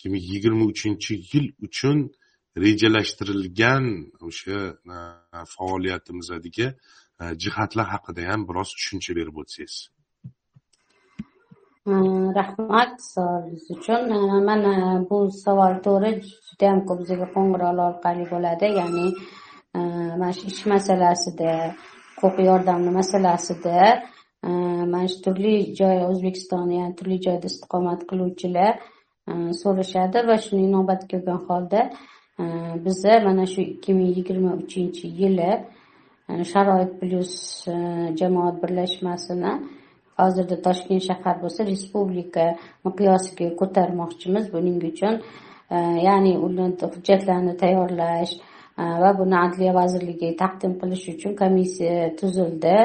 [0.00, 1.98] ikki ming yigirma uchinchi yil uchun
[2.56, 3.84] rejalashtirilgan
[4.28, 4.58] o'sha
[4.96, 4.98] e,
[5.54, 6.66] faoliyatimizadagi faoliyatimizdagi
[7.20, 9.74] e, jihatlar haqida ham biroz tushuncha berib o'tsangiz.
[11.86, 14.02] Mm, rahmat savolingiz uchun.
[14.16, 14.74] E, mana
[15.10, 16.10] bu savol to'g'ri
[16.48, 18.66] judayam ko'p bizga qo'ng'iroqlar orqali bo'ladi.
[18.80, 19.06] Ya'ni
[20.20, 21.52] mana shu ish masalasida
[22.20, 23.76] huquq yordamni masalasida
[24.92, 28.74] mana shu turli joy o'zbekistonni ya'ni turli joyda istiqomat qiluvchilar
[29.30, 31.80] Э, so'rashadi va shuning navbati kelgan holda
[32.42, 32.44] э,
[32.84, 35.52] biza mana shu ikki ming yigirma uchinchi yili
[36.30, 37.34] э, sharoit plyus
[38.20, 39.52] jamoat birlashmasini
[40.20, 42.44] hozirda toshkent shahar bo'lsa respublika
[42.86, 44.44] miqyosiga ko'tarmoqchimiz.
[44.54, 45.14] Buning uchun
[45.74, 45.76] e,
[46.08, 48.32] ya'ni uni hujjatlarni tayyorlash
[48.80, 52.76] e, va buni adliya vazirligiga taqdim qilish uchun komissiya tuzildi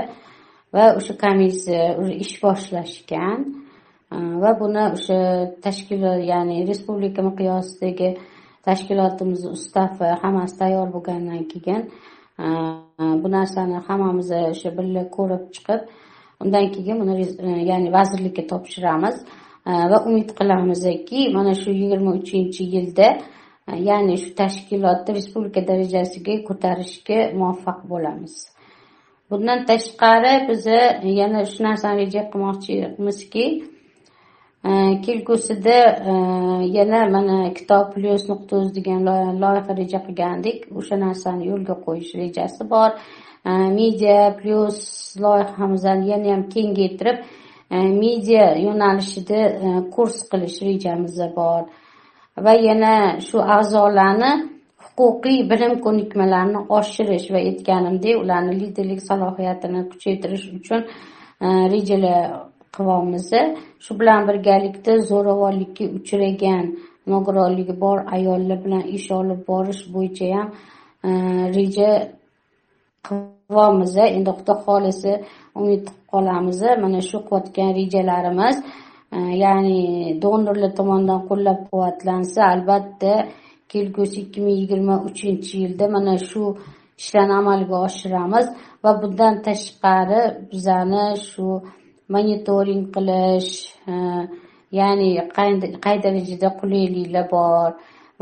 [0.75, 1.83] va o'sha komissiya
[2.25, 3.39] ish boshlashgan.
[4.11, 5.19] Va buni o'sha
[5.65, 8.09] tashkilot ya'ni respublika miqyosidagi
[8.67, 11.81] tashkilotimiz ustavi hammasi tayyor bo'lgandan keyin
[13.21, 15.81] bu narsani hammamiz o'sha birga ko'rib chiqib
[16.41, 17.13] undan keyin buni
[17.47, 19.15] e, ya'ni vazirlikka topshiramiz.
[19.65, 23.07] Va umid qilamizki mana shu yigirma uchinchi yilda
[23.89, 28.33] ya'ni shu tashkilotni respublika darajasiga ko'tarishga muvaffaq bo'lamiz.
[29.29, 30.79] Bundan tashqari biza
[31.19, 33.45] yana shu narsani reja qilmoqchimizki
[34.65, 39.05] Э, kelgusida э, yana mana kitob plyus nuqta uz degan
[39.41, 40.65] loyiha reja qilgandik.
[40.79, 42.89] O'sha narsani yo'lga qo'yish rejasi bor.
[43.45, 44.79] Э, media plyus
[45.23, 47.17] loyihamizni yana ham kengaytirib
[48.03, 49.39] media yo'nalishida
[49.93, 51.61] kurs qilish rejamiz bor.
[52.45, 52.93] Va yana
[53.27, 54.31] shu a'zolarni
[54.97, 60.81] huquqiy bilim ko'nikmalarini oshirish va aytganimdek ularni liderlik salohiyatini kuchaytirish uchun
[61.73, 63.29] rejalar qilyapmiz
[63.83, 66.65] shu bilan birgalikda zo'ravonlikka uchragan
[67.13, 70.47] nogironligi bor ayollar bilan ish olib borish bo'yicha ham
[71.07, 71.11] e,
[71.57, 71.91] reja
[73.07, 75.11] qilyapmiz endi xudo xohlasa
[75.59, 76.59] umid qilib qolamiz.
[76.83, 78.55] Mana shu qilayotgan rejalarimiz
[79.15, 79.81] e, ya'ni
[80.23, 83.13] donorlar tomonidan qo'llab quvvatlansa albatta
[83.71, 86.41] kelgusi ikki ming yigirma uchinchi yilda mana shu
[87.01, 88.45] ishlarni amalga oshiramiz
[88.83, 91.47] va bundan tashqari bizani shu
[92.13, 93.51] monitoring qilish
[93.91, 93.93] e,
[94.79, 95.09] ya'ni
[95.85, 97.69] qay darajada qulayliklar bor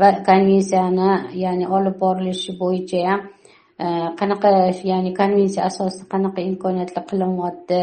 [0.00, 1.10] va konvensiyani
[1.44, 3.20] ya'ni olib borilishi bo'yicha ham
[3.84, 3.86] e,
[4.20, 4.48] qanaqa
[4.92, 7.80] ya'ni konvensiya asosida qanaqa imkoniyatlar qilinyapti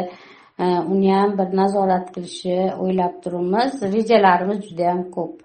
[0.64, 3.72] e, uni ham bir nazorat qilishni o'ylab turibmiz.
[3.96, 5.36] Rejalarimiz juda yam ko'p.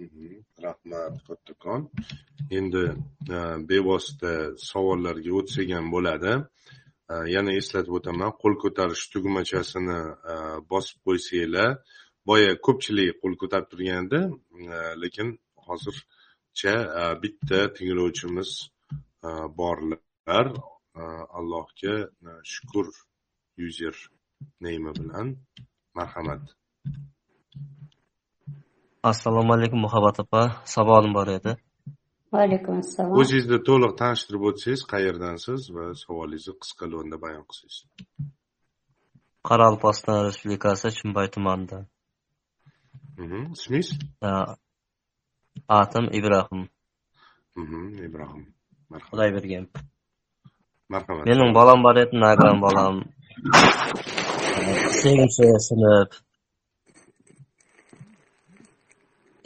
[0.00, 1.80] Mhmm, rahmat kattakon
[2.58, 2.82] endi
[3.70, 4.32] bevosita
[4.70, 6.32] savollarga o'tsak ham bo'ladi.
[7.10, 10.00] Э, yana eslatib o'taman qo'l ko'tarish tugmachasini
[10.32, 10.34] e,
[10.70, 11.70] bosib qo'ysanglar.
[12.28, 14.20] Boya ko'pchilik qo'l ko'tarib turgan edi
[15.02, 15.28] lekin
[15.66, 18.50] hozircha e, bitta tinglovchimiz
[19.26, 20.48] e, borlar.
[21.38, 21.94] Allohga
[22.52, 22.86] shukur
[23.60, 23.96] yuzer
[24.64, 25.28] neymi bilan.
[25.98, 26.42] Marhamat.
[29.12, 30.42] Assalomu alaykum muhabbat opa.
[30.74, 31.52] Savolim bor edi.
[32.40, 37.78] Alaykum assalom o'zingizni to'liq tanishtirib o'tsangiz qayerdansiz va savolingizni qisqa lo'nda bayon qilsangiz.
[39.48, 41.84] Qoraqalpog'iston respublikasi chimboy tumanidan.
[43.56, 43.88] Ismingiz?
[45.80, 46.62] Atim ibrohim.
[48.08, 48.44] Ibrohim.
[48.90, 49.08] Marhamat.
[49.10, 49.64] Xudoy bergan.
[50.92, 51.24] Marhamat.
[51.28, 52.94] Mening bolam bor edi nogiron bolam.
[55.00, 56.10] Segizінші sinf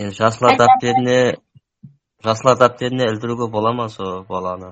[0.02, 1.20] endi yoshlar dafterini
[3.12, 4.70] ildiruga bo'ladimi shu bolani.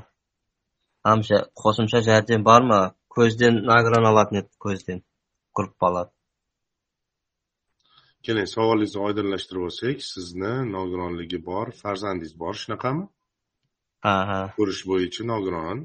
[1.09, 2.83] Hamcha qo'shimcha jardam bormi?
[3.15, 4.99] Ko'zdan nogiron oladi ko'zdan
[5.57, 6.07] gruppalar
[8.27, 13.05] keling savolingizni oydinlashtirib olsak sizni nogironligi bor farzandingiz bor shunaqami?
[14.07, 14.41] Ha ha.
[14.57, 15.79] Ko'rish bo'yicha nogiron.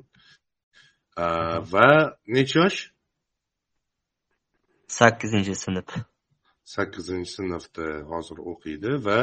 [1.74, 1.90] Va
[2.36, 2.80] necha yosh?
[5.00, 5.90] Sakkizinchi sinf.
[6.76, 9.20] Sakkizinchi sinfda hozir o'qiydi va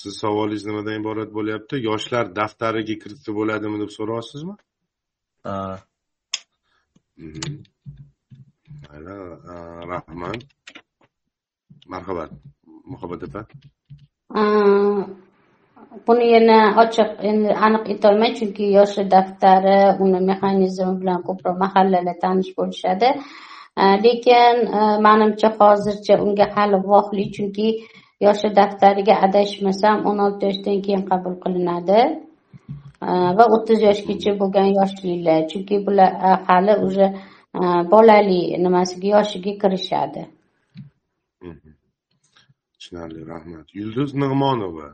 [0.00, 1.74] siz savolingiz nimadan iborat bo'lyapti?
[1.88, 4.54] Yoshlar daftariga kiritsa bo'ladimi deb so'rayapsizmi
[5.46, 5.56] ha
[8.88, 9.14] mayli
[9.92, 10.40] rahmat
[11.92, 12.30] marhamat
[12.92, 13.40] muhabbat opa
[16.06, 22.50] buni yana ochiq endi aniq aytolmayman chunki yoshlar daftari uni mexanizmi bilan ko'proq mahallalar tanish
[22.58, 23.08] bo'lishadi.
[24.04, 24.56] Lekin
[25.06, 27.68] manimcha hozircha unga hali voqli chunki
[28.26, 32.00] yoshi daftariga adashmasam o'n olti yoshdan keyin qabul qilinadi.
[33.38, 36.10] Va o'ttiz yoshgacha bo'lgan yoshliklar chunki bular
[36.48, 37.06] hali уже
[37.92, 40.22] bolali nimasiga yoshiga kirishadi.
[41.48, 41.72] Mhmm.
[42.74, 43.66] Tushunarli rahmat.
[43.80, 44.88] Yulduz nig'monova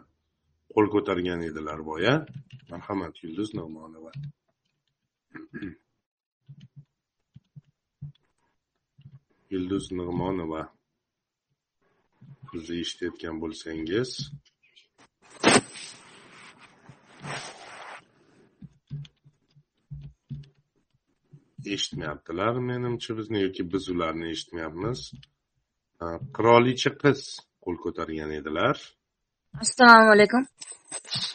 [0.74, 2.14] qo'l ko'targan edilar boya.
[2.70, 4.12] Marhamat yulduz nig'monova.
[9.52, 10.62] Yulduz nig'monova.
[12.56, 14.10] Bizni eshitayotgan bo'lsangiz.
[21.74, 25.00] Eshitmayaptilar menimcha bizni yoki biz ularni eshitmayapmiz.
[26.36, 27.20] Qirolicha qiz
[27.64, 28.76] qo'l ko'targan edilar.
[29.64, 30.42] Assalomu alaykum.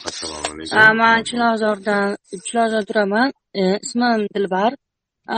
[0.10, 0.98] Assalomu alaykum.
[1.02, 2.08] Man chilonzordan
[2.48, 3.30] chilonzorda turaman.
[3.62, 4.72] E, ismim dilbar.
[5.36, 5.38] A,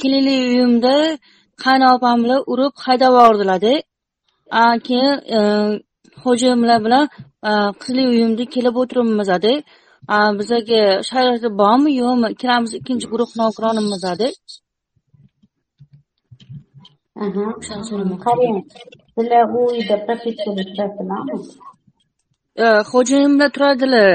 [0.00, 0.96] kelinli uyimda
[1.64, 3.72] qaynopam bilan urib haydab yubordilarda
[4.86, 5.40] keyin e,
[6.22, 7.04] xo'jayinlar bilan
[7.48, 9.52] a, qizli uyimda kelib o'tiribmizada
[10.08, 12.26] A, bizaga sharoiti bormi yo'qmi?
[12.34, 14.28] Ikkalamiz ikkinchi guruh nogironimizada
[17.24, 17.44] Aha.
[17.60, 18.58] o'shani so'ramoqchi qarang
[19.14, 21.38] sizlar u uyda propiskada turasizlarmi
[22.64, 22.66] E,
[23.54, 24.08] turadilar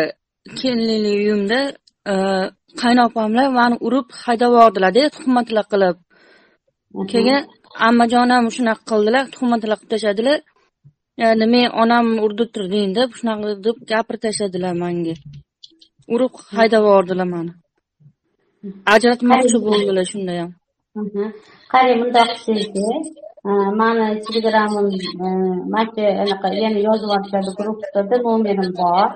[0.59, 1.59] kelinli uyimda.
[2.11, 2.15] E,
[2.81, 5.97] qaynopamlar mani urib haydab yubordilarda tuhmatlar qilib.
[7.01, 7.54] Aha.
[7.87, 10.39] Ammajon ham shunaqa qildilar tuhmatlar qilib tashladilar.
[11.23, 15.15] Yani men onam urdi turding deb shunaqa deb gapirib tashladilar manga.
[16.13, 17.51] Urib haydab yubordilar mani.
[18.93, 20.51] Ajratmoqchi bo'ldilar shunda ham.
[21.71, 22.85] Qarang bundoq qilsangchi
[23.79, 24.87] mani telegramim
[25.25, 25.27] e,
[25.73, 29.09] mana shu anaqa yana yozib yuborishadi gruppada nomerim bor.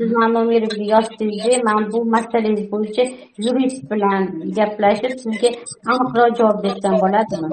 [0.00, 3.04] Siz mani nomerimga yozsangchi man bu masalangiz bo'yicha
[3.44, 4.22] yurist bilan
[4.58, 5.50] gaplashib sizga
[5.92, 7.48] aniqroq javob bersam bo'ladimi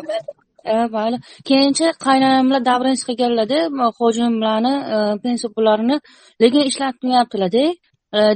[0.96, 1.18] mayli
[1.50, 3.60] keyincha qaynonam bilan davraniyasiga qilganlarda
[4.00, 4.66] xo'jayin bilan
[5.24, 5.96] pensiya pullarini
[6.42, 7.64] lekin ishlatmayaptilarda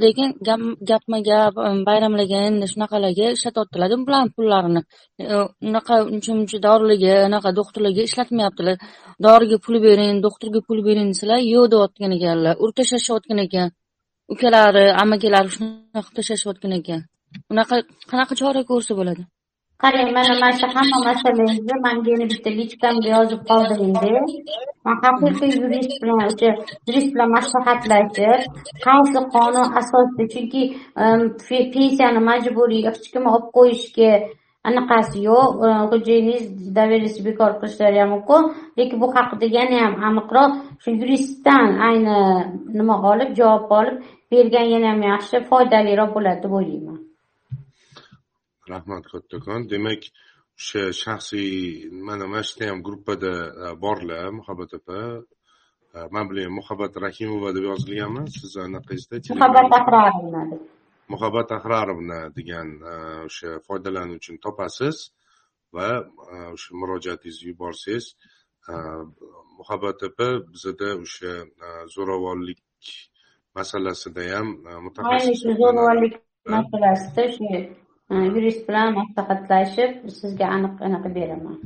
[0.03, 1.53] lekin gap- gapma gap
[1.89, 4.81] bayramlarga endi shunaqalarga ishlatyaptilarda bularni pullarini
[5.69, 8.75] unaqa uncha muncha dorilarga anaqa doktorlarga ishlatmayaptilar
[9.25, 12.53] doriga pul bering doktorga pul bering desalar yo'q deyotgan ekanlar.
[12.63, 13.67] Urib tashlashayotgan ekan.
[14.33, 17.01] Ukalari amakalari shunaqa qilib tashlashayotgan ekan.
[17.51, 17.75] Unaqa
[18.09, 19.23] qanaqa chora ko'rsa bo'ladi?
[19.83, 24.09] Qarang mana mana shu hamma masalangizni manga bitta lichkamga yozib qoldiringda
[24.85, 26.49] man haqiqiy yurist bilan o'sha
[26.87, 28.41] yurist bilan maslahatlashib
[28.85, 30.61] qaysi qonun asosida chunki
[31.73, 34.11] pensiyani majburiy hech kim olib qo'yishga
[34.69, 35.69] anaqasi yo'q e,
[36.77, 38.41] доверенность bekor qilishlari ham mumkin
[38.77, 40.51] lekin bu haqida yana ham aniqroq
[40.83, 42.17] shu yuristdan ayni
[42.77, 43.97] nima olib javob olib
[44.31, 46.99] bergan yana ham yaxshi foydaliroq bo'ladi deb o'ylayman.
[48.73, 49.59] Rahmat kattakon.
[49.71, 50.01] Demak
[50.59, 51.51] o'sha shaxsiy
[52.07, 54.99] mana mana shu ham gruppada e, borlar muhabbat opa.
[55.95, 58.23] E, man bilan muhabbat rahimova deb yozilganmi?
[58.37, 60.61] Sizni anaqangizda muhabbat ahrorovna deb
[61.09, 62.93] muhabbat ahrarovna degan e,
[63.27, 64.97] o'sha foydalanuvchini topasiz
[65.75, 65.89] va
[66.33, 68.05] e, o'sha murojaatingizni yuborsangiz
[68.69, 68.73] e,
[69.59, 71.33] muhabbat opa bizada o'sha
[71.95, 72.61] zo'ravonlik
[73.57, 74.47] masalasida ham
[74.85, 76.15] mutaxassis zo'ravonlik
[76.55, 77.23] masalasida
[77.57, 81.57] e, yurist bilan maslahatlashib sizga aniq anaqa beraman.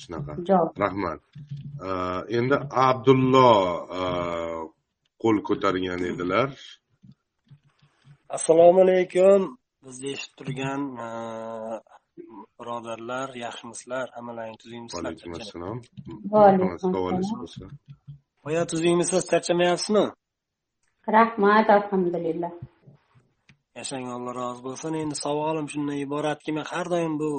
[0.00, 0.32] Shunaqa.
[0.48, 0.70] Javob.
[0.84, 1.20] Rahmat.
[2.38, 2.56] Endi
[2.88, 3.50] abdullo
[5.22, 6.48] qo'l ko'targan edilar
[8.36, 9.40] assalomu alaykum.
[9.84, 10.82] Bizni eshitib turgan
[12.58, 14.06] birodarlar yaxshimisizlar?
[14.16, 15.78] Hammalaring tuzingmisizlar vaalaykum assalom
[16.32, 17.40] savolingiz assalom.
[17.42, 17.64] bo'lsa.
[18.48, 20.04] Oya tuzingmisiz charchamayapsizmi?
[21.16, 22.52] Rahmat alhamdulillah.
[23.78, 24.92] Yashang alloh rozi bo'lsin.
[25.02, 27.30] Endi savolim shundan iboratki men har doim bu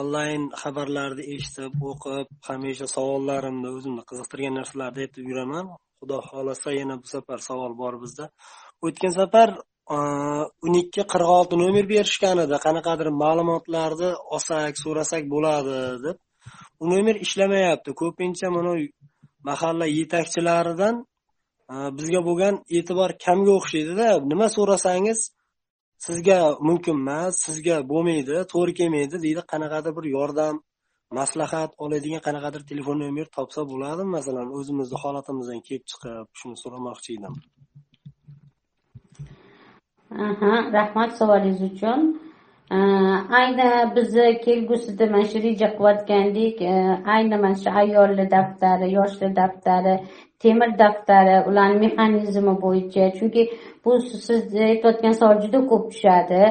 [0.00, 5.66] onlayn xabarlarni eshitib o'qib hamisha savollarimni o'zimni qiziqtirgan narsalarni aytib yuraman.
[6.00, 8.26] Xudo xohlasa yana bu safar savol bor bizda
[8.86, 9.48] o'tgan safar
[9.94, 9.96] e,
[10.64, 16.16] o'n ikki qirq olti nomer berishgan edi qanaqadir ma'lumotlarni olsak so'rasak bo'ladi deb
[16.82, 17.90] u nomer ishlamayapti.
[18.02, 18.72] Ko'pincha mana
[19.48, 20.94] mahalla yetakchilaridan
[21.72, 24.08] e, bizga bo'lgan e'tibor kamga o'xshaydida.
[24.30, 25.20] Nima so'rasangiz
[26.06, 26.38] sizga
[26.68, 29.42] mumkin emas sizga bo'lmaydi to'g'ri kelmaydi deydi.
[29.52, 30.54] Qanaqadir bir yordam
[31.18, 34.10] maslahat oladigan qanaqadir telefon nomer topsa bo'ladimi?
[34.18, 37.34] Masalan o'zimizni holatimizdan kelib chiqib shuni so'ramoqchi edim.
[40.26, 42.00] Aha rahmat savolingiz uchun.
[42.70, 46.56] Ayni bizni kelgusida mana shu reja qilayotgandik.
[47.14, 49.94] Ayni mana shu ayollar daftari yoshlar daftari
[50.42, 53.12] temir daftari ularni mexanizmi bo'yicha.
[53.18, 53.42] Chunki
[53.84, 56.42] bu siz aytayotgan savol juda ko'p tushadi.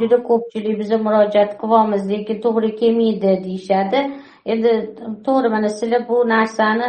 [0.00, 3.98] Juda ko'pchilik biza murojaat qilyapmiz lekin to'g'ri kelmaydi deyishadi.
[4.52, 4.70] Endi
[5.26, 6.88] to'g'ri mana sizlar bu narsani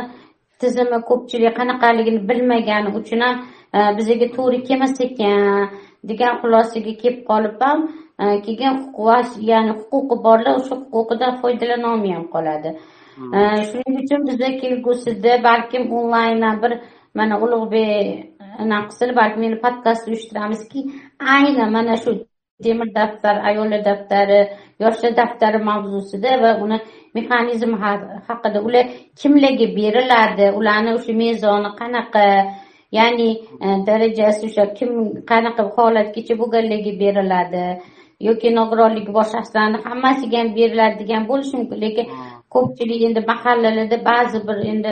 [0.60, 3.36] tizimi ko'pchilik qanaqaligini bilmagani uchun ham
[3.78, 5.70] e, bizaga to'g'ri kelmas ekan
[6.10, 7.80] degan xulosaga kelib qolib ham
[8.22, 8.76] e, keyin
[9.52, 12.70] ya'ni huquqi borlar o'sha huquqidan foydalanolmay ham qoladi.
[13.38, 13.40] E,
[13.70, 16.72] shuning uchun biza kelgusida balkim onlayndan bir
[17.18, 20.80] mana ulug'bek anaqa qilsa balkim yana podkast uyushtiramizki
[21.36, 22.12] aynan mana shu
[22.64, 24.40] temir daftar ayollar daftari
[24.84, 26.78] yoshlar daftari mavzusida va uni
[27.18, 27.72] mexanizm
[28.28, 28.86] haqida ular
[29.20, 32.26] kimlarga beriladi ularni o'sha mezoni qanaqa
[32.98, 33.30] ya'ni
[33.66, 34.92] e, darajasi o'sha kim
[35.30, 37.66] qanaqa holatgacha bo'lganlarga beriladi
[38.28, 41.82] yoki nogironligi bor shaxslarni hammasiga ham beriladi degan bo'lishi mumkin.
[41.86, 42.06] Lekin
[42.54, 44.92] ko'pchilik endi mahallalarda ba'zi bir endi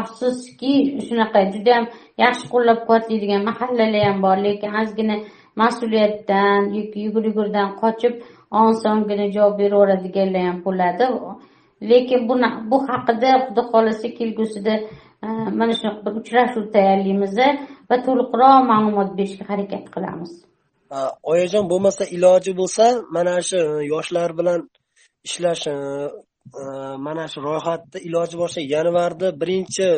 [0.00, 0.74] afsuski
[1.06, 1.84] shunaqa judayam
[2.24, 4.36] yaxshi qo'llab quvvatlaydigan mahallalar ham bor.
[4.46, 5.16] Lekin ozgina
[5.62, 8.14] mas'uliyatdan yoki yugur yugurdan qochib
[8.64, 11.04] osongina javob beraveradiganlar ham bo'ladi.
[11.90, 14.74] Lekin buni bu haqida xudo xohlasa kelgusida
[15.60, 17.32] mana shunaqa bir uchrashuv tayyorlaymiz
[17.90, 20.32] va to'liqroq ma'lumot berishga harakat qilamiz.
[21.32, 22.84] Oyajon bo'lmasa iloji bo'lsa
[23.16, 23.60] mana shu
[23.92, 24.60] yoshlar bilan
[25.28, 25.76] ishlash e,
[27.06, 29.88] mana shu ro'yxatni iloji bo'lsa yanvarda birinchi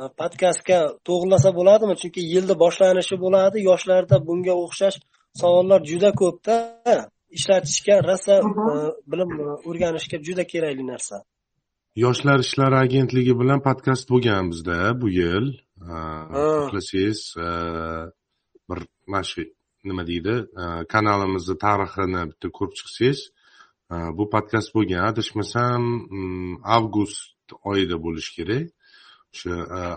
[0.00, 1.94] e, podkastga to'g'irlasa bo'ladimi?
[2.02, 4.96] Chunki yilni boshlanishi bo'ladi yoshlarda bunga o'xshash
[5.40, 6.56] savollar juda ko'pda.
[7.38, 8.34] Ishlatishga rosa
[8.70, 8.74] e,
[9.10, 9.30] bilim
[9.68, 11.16] o'rganishga juda kerakli narsa
[11.96, 15.46] yoshlar ishlari agentligi bilan podkast bo'lgan bizda bu yil.
[15.80, 17.20] Xohlasangiz
[18.68, 19.42] bir mana shu
[19.84, 20.34] nima deydi
[20.94, 23.20] kanalimizni tarixini bitta ko'rib chiqsangiz
[24.18, 25.02] bu podkast bo'lgan.
[25.10, 25.82] Adashmasam
[26.16, 28.66] mm, avgust oyida bo'lishi kerak.
[29.32, 29.54] O'sha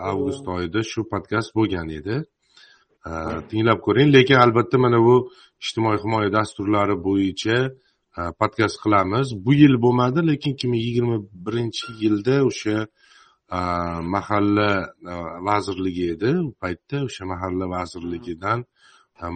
[0.09, 2.15] avgust oyida shu podkast bo'lgan edi.
[3.49, 4.09] Tinglab ko'ring.
[4.17, 5.15] Lekin albatta mana bu
[5.63, 7.57] ijtimoiy himoya dasturlari bo'yicha
[8.39, 12.77] podkast qilamiz bu yil bo'lmadi lekin ikki ming yigirma birinchi yilda o'sha
[14.15, 14.71] mahalla
[15.49, 16.31] vazirligi edi.
[16.47, 18.59] U paytda o'sha mahalla vazirligidan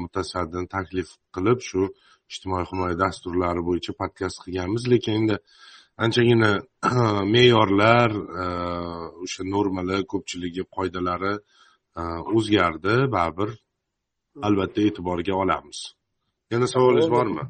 [0.04, 1.82] mutasaddi taklif qilib shu
[2.32, 5.36] ijtimoiy himoya dasturlari bo'yicha podkast qilganmiz lekin endi
[6.06, 6.52] anchagina
[7.34, 8.10] me'yorlar
[9.24, 11.34] o'sha normalar ko'pchiligi qoidalari
[12.38, 13.50] o'zgardi baribir
[14.48, 15.80] albatta e'tiborga olamiz
[16.52, 17.44] yana savolingiz bormi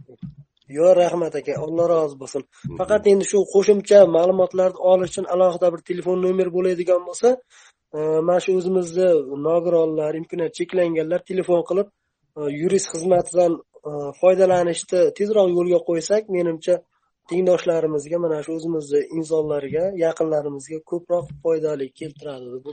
[0.78, 2.41] yo'q rahmat aka alloh rozi bo'lsin.
[2.80, 7.30] Faqat endi shu qo'shimcha ma'lumotlarni olish uchun alohida bir telefon nomer bo'ladigan bo'lsa
[7.97, 9.09] e, mana shu o'zimizni
[9.47, 11.88] nogironlar imkoniyati cheklanganlar telefon qilib
[12.61, 13.53] yurist xizmatidan
[14.22, 16.76] foydalanishni tezroq yo'lga qo'ysak menimcha
[17.30, 22.65] tengdoshlarimizga mana shu o'zimizni insonlarga yaqinlarimizga ko'proq foydali keltiradi deb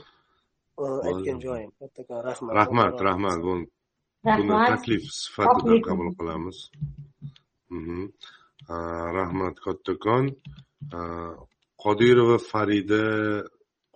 [1.08, 1.70] aytgan joyim.
[1.80, 2.52] Kattakon rahmat.
[2.60, 3.38] Rahmat rahmat.
[3.46, 3.64] buni
[4.72, 6.58] taklif sifatida qabul qilamiz.
[9.18, 10.24] Rahmat kattakon.
[11.84, 13.02] Qodirova farida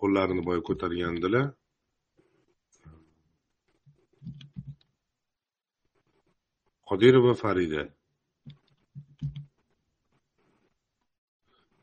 [0.00, 1.46] qo'llarini boya ko'targandilar.
[6.88, 7.82] Qodirova farida.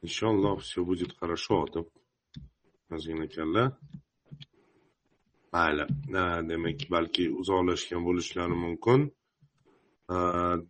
[0.05, 1.87] Inshaalloh все будет хорошо deb
[2.91, 3.67] yozgan ekanlar
[5.53, 5.85] mayli.
[6.49, 8.99] Demak balki uzoqlashgan bo'lishlari mumkin.
[10.13, 10.15] Э,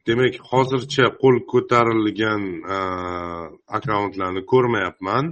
[0.08, 2.44] demak hozircha qo'l ko'tarilgan
[2.76, 2.78] э,
[3.78, 5.26] akkauntlarni ko'rmayapman.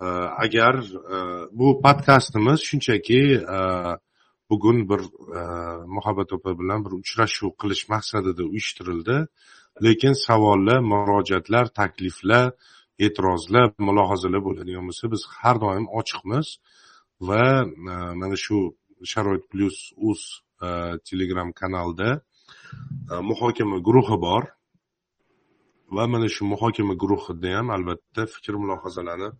[0.00, 0.06] Э,
[0.44, 0.74] agar
[1.58, 3.20] bu podkastimiz shunchaki
[4.50, 5.00] bugun bir
[5.96, 9.16] muhabbat opa bilan bir uchrashuv qilish maqsadida uyushtirildi.
[9.84, 12.46] Lekin savollar murojaatlar takliflar
[13.04, 16.46] e'tirozlar mulohazalar bo'ladigan bo'lsa biz har doim ochiqmiz.
[17.28, 17.66] Va e,
[18.20, 18.58] mana shu
[19.12, 20.20] sharoit plyus uz
[20.66, 20.68] e,
[21.08, 22.10] telegram kanalida
[23.30, 24.44] muhokama guruhi bor
[25.96, 29.30] va mana shu muhokama guruhida ham albatta fikr mulohazalarni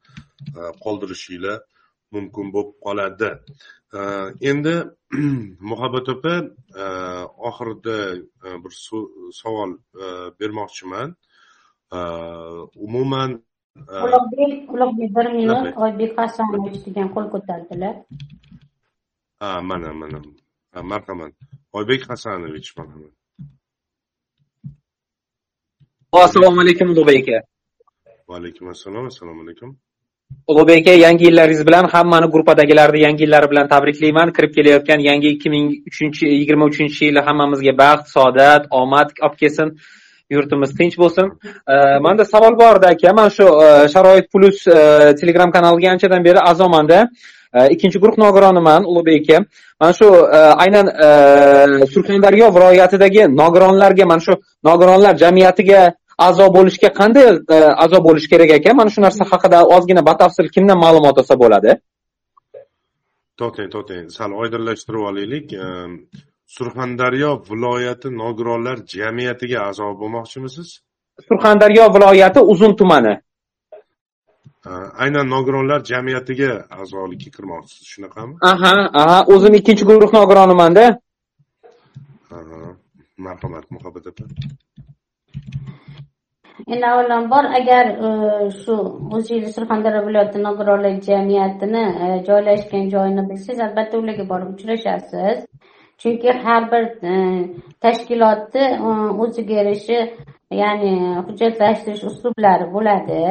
[0.84, 1.58] qoldirishinglar
[2.14, 3.30] mumkin bo'lib qoladi
[4.50, 4.74] endi
[5.70, 6.34] muhabbat opa
[7.48, 7.96] oxirida
[8.62, 8.72] bir
[9.40, 9.70] savol
[10.40, 11.08] bermoqchiman
[12.86, 13.30] umuman
[14.06, 17.94] ulug'bek ulug'bek bir minut oybek hasanovich degan qo'l ko'tardilar.
[19.40, 20.18] Ha mana mana
[20.92, 21.34] marhamat
[21.78, 23.14] oybek hasanovich marhamat
[26.18, 27.38] assalomu alaykum ulug'bek aka
[28.28, 29.76] va alaykum assalom assalomu alaykum.
[30.48, 34.32] Ulug'bek aka yangi yillaringiz bilan hammani gruppadagilarni yangi yillari bilan tabriklayman.
[34.36, 39.68] Kirib kelayotgan yangi ikki ming uchinchi yigirma uchinchi yili hammamizga baxt saodat omad olib kelsin.
[40.34, 41.26] Yurtimiz tinch bo'lsin.
[42.06, 43.12] Manda savol bor edi aka.
[43.18, 44.80] Mana shu e, sharoit plus e,
[45.20, 46.98] telegram kanaliga anchadan beri a'zomanda
[47.74, 49.38] ikkinchi guruh nogironiman ulug'bek aka
[49.80, 50.06] mana shu
[50.64, 50.86] aynan
[51.92, 54.32] surxondaryo viloyatidagi nogironlarga mana shu
[54.68, 55.80] nogironlar jamiyatiga
[56.26, 57.26] a'zo bo'lishga qanday
[57.84, 61.70] a'zo bo'lish kerak ekan mana shu narsa haqida ozgina batafsil kimdan ma'lumot olsa bo'ladi
[63.40, 65.46] to'xtang to'xtang sal oydinlashtirib olaylik
[66.56, 70.68] surxondaryo viloyati nogironlar jamiyatiga a'zo bo'lmoqchimisiz
[71.28, 73.14] surxondaryo viloyati uzun tumani
[75.04, 76.50] aynan nogironlar jamiyatiga
[76.80, 78.34] a'zolikka kirmoqchisiz shunaqami?
[78.52, 80.84] Aha aha o'zim ikkinchi guruh nogironimanda.
[83.26, 84.24] Marhamat muhabbat opa
[86.72, 88.74] endi avvalambor agar e, shu
[89.16, 95.38] o'zingiz surxondaryo viloyati nogironlar jamiyatini e, joylashgan joyini bilsangiz albatta ularga borib uchrashasiz.
[96.00, 97.14] Chunki har bir e,
[97.84, 98.64] tashkilotni
[99.22, 99.98] o'ziga yarasha
[100.62, 100.92] ya'ni
[101.26, 103.24] hujjatlashtirish uslublari bo'ladi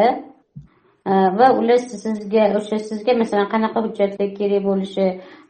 [1.06, 5.06] va ular sizga o'sha sizga masalan qanaqa hujjatlar kerak bo'lishi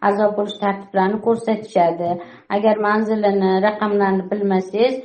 [0.08, 2.10] a'zo bo'lish tartiblarini ko'rsatishadi
[2.56, 4.96] agar manzilini raqamlarini bilmasangiz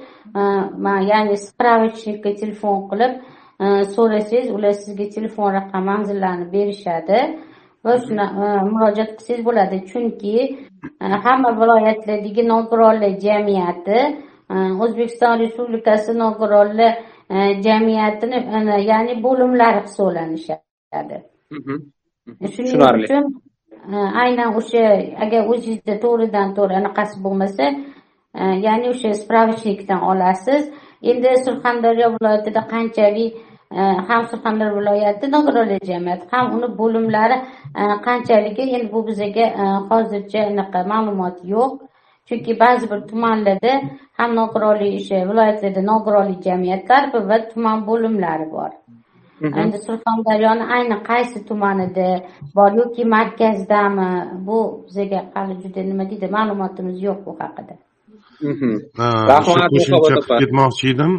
[1.10, 3.12] ya'ni справочникка telefon qilib
[3.94, 7.18] so'rasangiz ular sizga telefon raqam manzillarni berishadi
[7.84, 8.24] va shuna
[8.72, 10.36] murojaat qilsangiz bo'ladi chunki
[11.26, 13.98] hamma viloyatlardagi nogironlar jamiyati
[14.84, 16.92] o'zbekiston respublikasi nogironlar
[17.66, 18.38] jamiyatini
[18.90, 21.16] ya'ni bo'limlari hisoblanishadi.
[22.54, 23.24] Shuning uchun
[24.24, 24.84] aynan o'sha
[25.24, 27.64] agar o'zingizda to'g'ridan to'g'ri anaqasi bo'lmasa
[28.66, 30.62] ya'ni o'sha справочникdan olasiz.
[31.10, 33.32] Endi surxondaryo viloyatida qanchalik
[34.08, 37.36] ham surxondaryo viloyati nogironlar jamiyati ham uni bo'limlari
[38.06, 39.46] qanchaligi endi bu bizaga
[39.90, 41.72] hozircha anaqa ma'lumot yo'q
[42.28, 43.72] chunki ba'zi bir tumanlarda
[44.18, 48.70] ham nogironlik o'sha viloyatlarda nogironlik jamiyatlari va tuman bo'limlari bor.
[49.62, 52.08] Endi surxondaryoni ayni qaysi tumanida
[52.56, 54.10] bor yoki markazdami
[54.46, 57.74] bu bizaga hali juda nima deydi ma'lumotimiz yo'q bu haqida.
[59.32, 61.12] Rahmat qo'shimcha qilib ketmoqchi edim.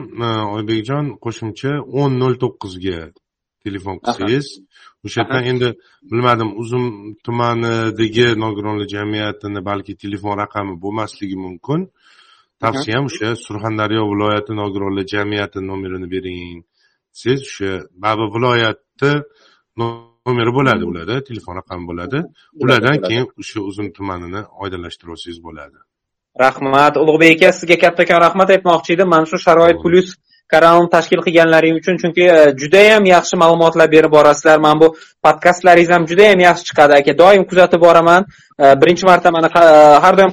[0.57, 2.99] Oybekjon qo'shimcha o'n nol to'qqizga
[3.65, 4.45] telefon qilsangiz
[5.05, 5.67] o'sha yerdan endi
[6.11, 6.85] bilmadim uzum
[7.25, 11.79] tumanidagi nogironlar jamiyatini balki telefon raqami bo'lmasligi mumkin.
[12.63, 16.59] Tavsiyam o'sha surxondaryo viloyati nogironlar jamiyati nomerini bering.
[17.13, 17.71] Desangiz o'sha
[18.03, 19.11] baribir viloyatni
[19.81, 22.19] nomeri bo'ladi ularda telefon raqami bo'ladi.
[22.63, 25.77] Ulardan keyin o'sha uzum tumanini oydinlashtirib olsangiz bo'ladi.
[26.43, 26.93] Rahmat.
[27.01, 29.07] Ulug'bek aka sizga kattakon rahmat aytmoqchi edim.
[29.13, 30.09] Mana shu sharoit plyus
[30.53, 34.57] kanalini tashkil qilganlaring uchun chunki e, judayam yaxshi ma'lumotlar berib borasizlar.
[34.65, 34.87] Mana bu
[35.25, 36.93] podkastlaringiz ham judayam yaxshi chiqadi.
[36.99, 38.25] Aka doim kuzatib boraman.
[38.63, 39.65] E, birinchi marta mana e,
[40.03, 40.31] har doim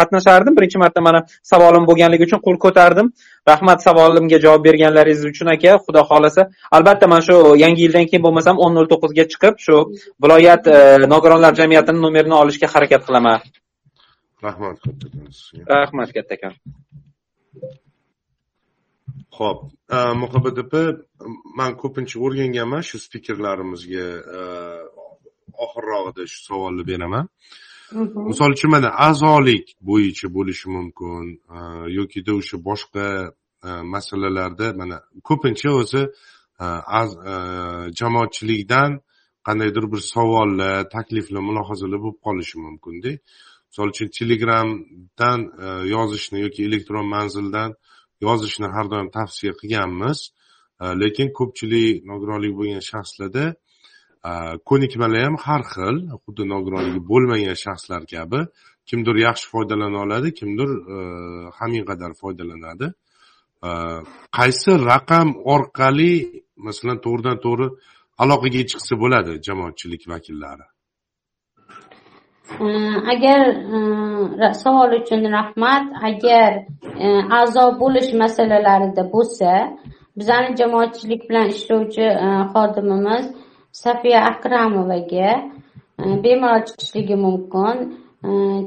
[0.00, 0.56] qatnashardim.
[0.58, 1.20] Birinchi marta mana
[1.52, 3.12] savolim bo'lganligi uchun qo'l ko'tardim.
[3.50, 5.78] Rahmat savolimga javob berganlaringiz uchun aka.
[5.86, 6.42] Xudo xohlasa.
[6.76, 9.76] Albatta mana shu yangi yildan keyin bo'lmasam o'n nol to'qqizga chiqib shu
[10.22, 10.62] viloyat
[11.14, 13.40] nogironlar jamiyatini nomerini olishga harakat qilaman.
[14.46, 14.76] Rahmat
[15.74, 16.54] rahmat kattakon
[19.40, 19.58] ho'p
[20.22, 20.82] muhabbat opa
[21.58, 24.06] man ko'pincha o'rganganman shu spikerlarimizga
[25.64, 27.24] oxirrog'ida shu savolni beraman.
[28.30, 31.24] Misol uchun mana a'zolik bo'yicha bo'lishi mumkin
[31.98, 33.06] yokida o'sha boshqa
[33.94, 34.96] masalalarda mana
[35.28, 36.02] ko'pincha o'zi
[38.00, 38.90] jamoatchilikdan
[39.46, 43.12] qandaydir bir savollar takliflar mulohazalar bo'lib qolishi mumkinda.
[43.68, 45.40] Misol uchun telegramdan
[45.94, 47.70] yozishni yoki elektron manzildan
[48.26, 50.18] yozishni har doim tavsiya qilganmiz.
[51.02, 53.44] Lekin ko'pchilik nogironligi bo'lgan shaxslarda
[54.28, 54.32] e,
[54.68, 58.40] ko'nikmalar ham har xil xuddi nogironligi bo'lmagan shaxslar kabi.
[58.88, 60.96] Kimdir yaxshi foydalana oladi kimdir e,
[61.58, 62.86] hamin qadar foydalanadi.
[63.68, 63.70] E,
[64.38, 66.12] qaysi raqam orqali
[66.66, 67.66] masalan to'g'ridan to'g'ri
[68.22, 70.66] aloqaga chiqsa bo'ladi jamoatchilik vakillari?
[73.12, 73.40] Agar
[74.62, 76.50] savol uchun rahmat agar
[77.40, 79.50] a'zo bo'lish masalalarida bo'lsa
[80.18, 82.06] bizani jamoatchilik bilan ishlovchi
[82.52, 83.24] xodimimiz
[83.82, 85.30] safiya akramovaga
[86.24, 87.76] bemalol chiqishligi mumkin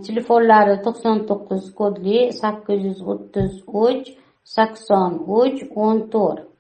[0.06, 3.52] telefonlari to'qson to'qqiz kodli sakkiz yuz o'ttiz
[3.86, 4.06] uch
[4.56, 5.12] sakson
[5.42, 6.53] uch o'n to'rt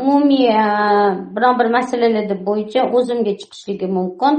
[0.00, 0.48] umumiy
[1.34, 4.34] biron bir masalalar bo'yicha o'zimga chiqishligi mumkin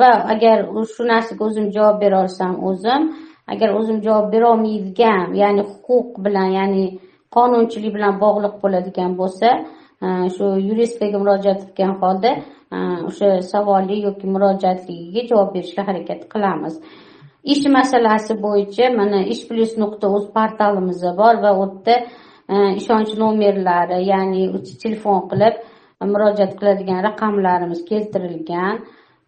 [0.00, 0.58] va agar
[0.94, 3.02] shu narsaga o'zim javob bera olsam o'zim
[3.52, 6.84] agar o'zim javob berolmaydigan ya'ni huquq bilan ya'ni
[7.36, 9.48] qonunchilik bilan bog'liq bo'ladigan bo'lsa
[10.34, 12.30] shu yuristlarga murojaat qilgan holda
[13.08, 16.74] o'sha savolli yoki murojaatligiga javob berishga harakat qilamiz
[17.52, 21.94] ish masalasi bo'yicha mana ish plyus nuqta uz portalimiz bor va u yerda
[22.48, 24.42] ishonch nomerlari ya'ni
[24.82, 25.54] telefon qilib
[26.00, 28.74] e, murojaat qiladigan raqamlarimiz keltirilgan.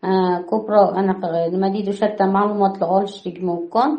[0.08, 0.10] E,
[0.50, 3.90] ko'proq anaqa e, nima deydi o'sha yerdan ma'lumotlar olishlik mumkin.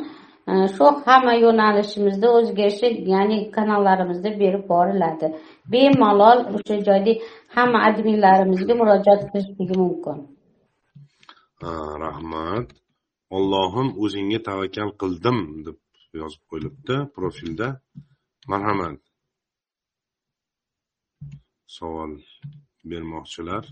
[0.75, 5.27] Shu hamma yo'nalishimizda o'ziga yarasha ya'ni kanallarimizda berib boriladi.
[5.73, 7.13] Bemalol o'sha joyda
[7.55, 10.17] hamma adminlarimizga murojaat qilishligi mumkin.
[12.05, 12.67] Rahmat.
[13.37, 15.77] Ollohim o'zingga tavakkal qildim deb
[16.21, 17.67] yozib qo'yilibdi profilda.
[18.51, 18.99] Marhamat.
[21.77, 22.11] Savol
[22.91, 23.63] bermoqchilar.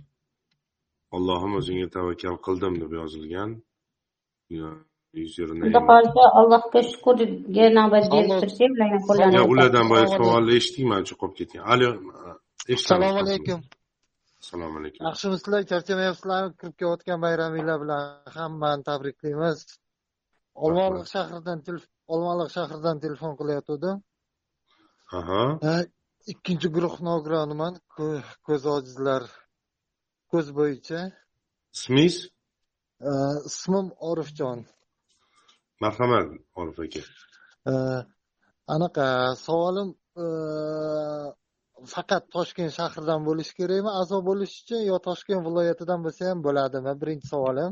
[1.16, 3.50] Ollohim o'zingga tavakkal qildim deb yozilgan.
[5.34, 8.72] Xudo xohlasa allohga shukurga navbat berib tursak
[9.08, 11.64] qo'llanadi ulardan boya savolni eshitdik man cho'qib ketgan.
[12.74, 13.60] Eshitamiz assalomu alaykum.
[14.41, 15.02] Assalomu alaykum.
[15.08, 18.04] Yaxshimisizlar charchamayapsizlarmi kirib kelayotgan bayraminglar bilan
[18.38, 19.58] hammani tabriklaymiz
[20.66, 21.60] olmaliq shahridan
[22.14, 23.97] olmaliq shahridan telefon qilayotgandim
[25.18, 25.43] aha.
[25.66, 25.76] Ha,
[26.34, 29.23] ikkinchi guruh nogironiman Ko- ko'z ojizlar
[30.32, 30.99] ko'z bo'yicha.
[31.75, 32.17] Ismingiz
[33.49, 34.59] ismim orifjon.
[35.84, 36.25] Marhamat
[36.59, 37.01] orif aka.
[38.75, 39.05] Anaqa
[39.45, 39.89] savolim
[41.93, 43.91] faqat toshkent shahridan bo'lishi kerakmi?
[44.01, 46.91] A'zo bo'lish uchun yo toshkent viloyatidan bo'lsa ham bo'ladimi?
[47.01, 47.71] Birinchi savolim.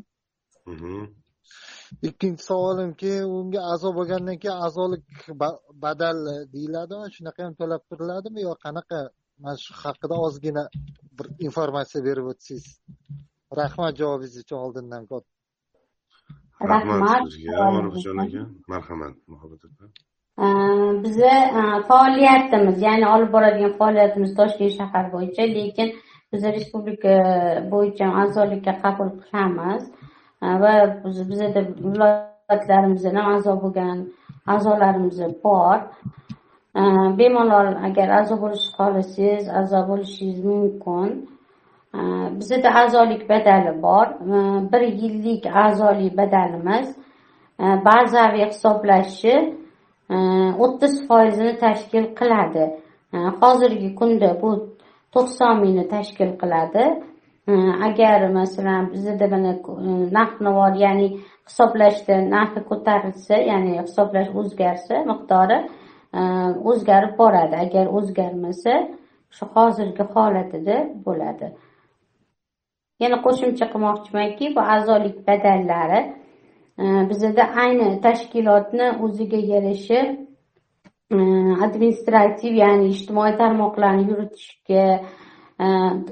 [2.07, 5.05] Ikkinchi savolimki unga a'zo bo'lgandan keyin a'zolik
[5.41, 6.19] ba- badal
[6.53, 8.99] deyiladimi shunaqa ham to'lab turiladimi yo qanaqa?
[9.43, 10.63] Mana shu haqida ozgina
[11.17, 12.65] bir informatsiya berib o'tsangiz.
[13.59, 15.31] Rahmat javobingiz uchun oldindan katta
[16.73, 18.41] rahmat sizga orifjon aka.
[18.73, 19.85] Marhamat muhabbat opa
[21.03, 25.89] biza e, faoliyatimiz ya'ni olib boradigan faoliyatimiz toshkent shahar bo'yicha lekin
[26.31, 27.13] biz respublika
[27.73, 29.83] bo'yicha a'zolikka qabul qilamiz
[30.41, 33.97] Э, va bizada viloyatlarimizdan ham a'zo bo'lgan
[34.53, 35.79] a'zolarimiz bor.
[36.79, 36.81] Э,
[37.19, 41.09] bemalol agar a'zo bo'lishni xohlasangiz a'zo bo'lishingiz mumkin.
[41.97, 41.99] Э,
[42.39, 44.07] bizada a'zolik badali bor.
[44.71, 46.87] Bir yillik a'zolik badalimiz.
[47.87, 49.35] Bazaviy hisoblashi
[50.63, 52.65] o'ttiz foizini tashkil qiladi.
[53.41, 54.49] Hozirgi kunda bu
[55.13, 56.83] to'qson mingni tashkil qiladi.
[56.85, 57.06] E,
[57.47, 61.07] agar masalan bizada mana e, narx navor ya'ni
[61.47, 65.57] hisoblashda narxi ko'tarilsa ya'ni hisoblash o'zgarsa miqdori
[66.19, 66.21] e,
[66.69, 67.55] o'zgarib boradi.
[67.65, 68.73] Agar o'zgarmasa
[69.35, 71.47] shu hozirgi holatida bo'ladi.
[73.03, 76.01] Yana qo'shimcha qilmoqchimanki bu a'zolik badallari
[76.81, 80.01] e, bizada ayni tashkilotni o'ziga yarasha
[81.65, 84.83] administrativ ya'ni ijtimoiy tarmoqlarni yuritishga
[85.65, 85.65] Э,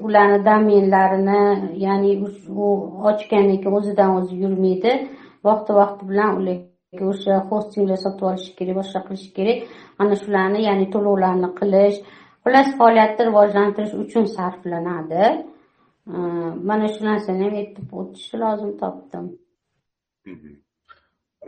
[0.06, 1.40] ularni domenlarini
[1.86, 2.66] ya'ni u- u
[3.08, 4.92] ochgandan keyin o'zidan o'zi yurmaydi.
[5.48, 9.58] Vaqti vaqti bilan ularga o'sha hostinglar sotib olish kerak boshqa qilish kerak.
[10.00, 11.96] Ana shularni ya'ni to'lovlarni qilish
[12.44, 15.24] xullas faoliyatni rivojlantirish uchun sarflanadi.
[16.14, 16.18] Э,
[16.68, 19.24] mana shu narsani ham aytib o'tishni lozim topdim.
[20.32, 20.52] Mhm.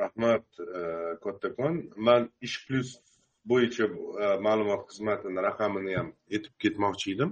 [0.02, 0.46] rahmat
[0.78, 0.80] э,
[1.24, 1.74] kattakon.
[2.06, 2.90] Man ish plyus
[3.50, 3.84] bo'yicha
[4.46, 7.30] ma'lumot xizmatini raqamini ham aytib ketmoqchi edim.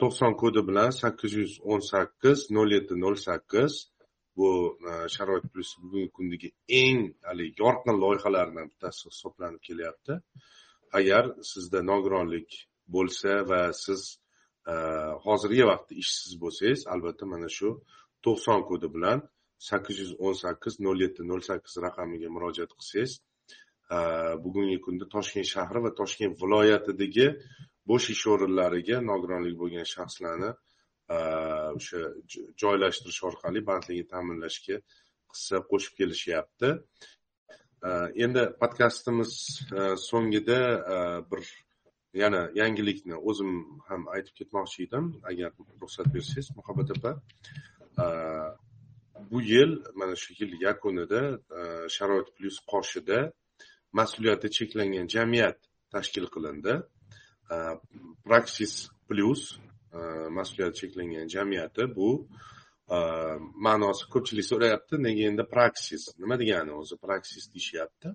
[0.00, 3.72] To'qson kodi bilan sakkiz yuz o'n sakkiz nol yetti nol sakkiz
[4.36, 6.48] bu e, sharoit plyus bugungi kundagi
[6.82, 10.14] eng haligi yorqin loyihalardan bittasi hisoblanib kelyapti.
[10.98, 12.48] Agar sizda nogironlik
[12.94, 14.02] bo'lsa va siz
[14.72, 14.74] e,
[15.26, 17.70] hozirgi vaqtda ishsiz bo'lsangiz albatta mana shu
[18.24, 19.18] to'qson kodi bilan
[19.68, 23.12] sakkiz yuz o'n sakkiz nol yetti nol sakkiz raqamiga murojaat qilsangiz
[23.94, 23.98] e,
[24.44, 27.28] bugungi kunda toshkent shahri va toshkent viloyatidagi
[27.90, 30.50] bo'sh ish o'rinlariga nogironligi bo'lgan shaxslarni
[31.14, 31.16] e,
[31.78, 32.00] o'sha
[32.62, 34.76] joylashtirish orqali bandligini ta'minlashga
[35.32, 36.70] hissa qo'shib kelishyapti.
[37.88, 37.90] E,
[38.24, 39.32] endi podkastimiz
[39.78, 40.58] e, so'ngida
[41.30, 41.42] bir
[42.22, 43.52] yana yangilikni o'zim
[43.88, 45.06] ham aytib ketmoqchi edim.
[45.30, 45.50] Agar
[45.82, 47.12] ruxsat bersangiz muhabbat opa
[49.30, 51.20] bu yil mana shu yil yakunida
[51.96, 53.18] sharoit plyus qoshida
[53.98, 55.58] mas'uliyati cheklangan jamiyat
[55.94, 56.74] tashkil qilindi.
[58.26, 58.74] Praksis
[59.08, 59.42] plyus
[60.36, 62.08] mas'uliyati cheklangan jamiyati bu
[63.66, 64.94] ma'nosi ko'pchilik so'rayapti.
[65.06, 68.08] Nega endi praksis nima degani o'zi praksis deyishyapti?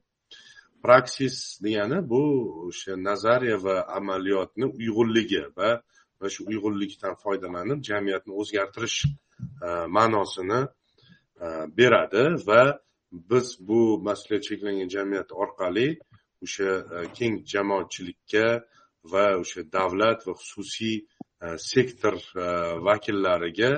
[0.86, 1.36] Praksis
[1.66, 2.22] degani bu
[2.68, 5.70] o'sha nazariya va amaliyotni uyg'unligi va
[6.20, 9.00] va shu uyg'unlikdan foydalanib jamiyatni o'zgartirish
[9.98, 10.62] ma'nosini
[11.78, 12.62] beradi va
[13.12, 15.88] biz bu mas'uliyat cheklangan jamiyat orqali
[16.46, 16.70] o'sha
[17.18, 18.46] keng jamoatchilikka
[19.14, 20.96] va o'sha davlat va xususiy
[21.44, 22.48] e, sektor e,
[22.90, 23.72] vakillariga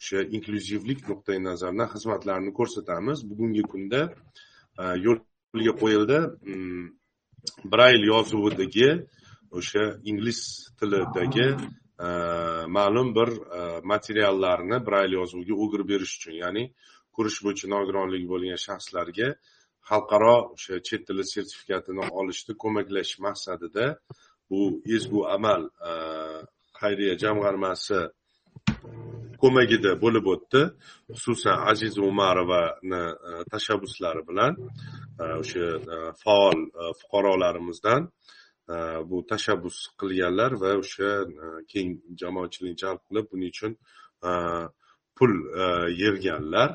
[0.00, 3.18] o'sha inklyuzivlik nuqtai nazaridan xizmatlarni ko'rsatamiz.
[3.30, 4.02] Bugungi kunda
[4.80, 6.20] e, yo'lga qo'yildi.
[6.52, 6.86] Mm,
[7.72, 8.90] Brayl brail yozuvidagi
[9.58, 10.40] o'sha ingliz
[10.78, 11.48] tilidagi
[12.76, 13.30] ma'lum bir
[13.92, 16.64] materiallarni brail yozuviga o'girib berish uchun ya'ni
[17.16, 19.28] ko'rish bo'yicha nogironligi bo'lgan shaxslarga
[19.90, 23.86] xalqaro o'sha chet tili sertifikatini olishda ko'maklashish maqsadida
[24.50, 25.92] bu ezgu amal e,
[26.80, 27.98] xayriya jamg'armasi
[29.42, 30.62] ko'magida bo'lib o'tdi.
[31.12, 34.52] Xususan aziza umarovani e, tashabbuslari bilan
[35.20, 35.66] e, o'sha
[36.22, 36.58] faol
[37.00, 38.02] fuqarolarimizdan
[39.10, 41.10] bu tashabbus qilganlar va o'sha
[41.72, 41.90] keng
[42.20, 43.72] jamoatchilik jalb qilib buning uchun
[45.16, 45.32] pul
[46.02, 46.70] yig'ganlar.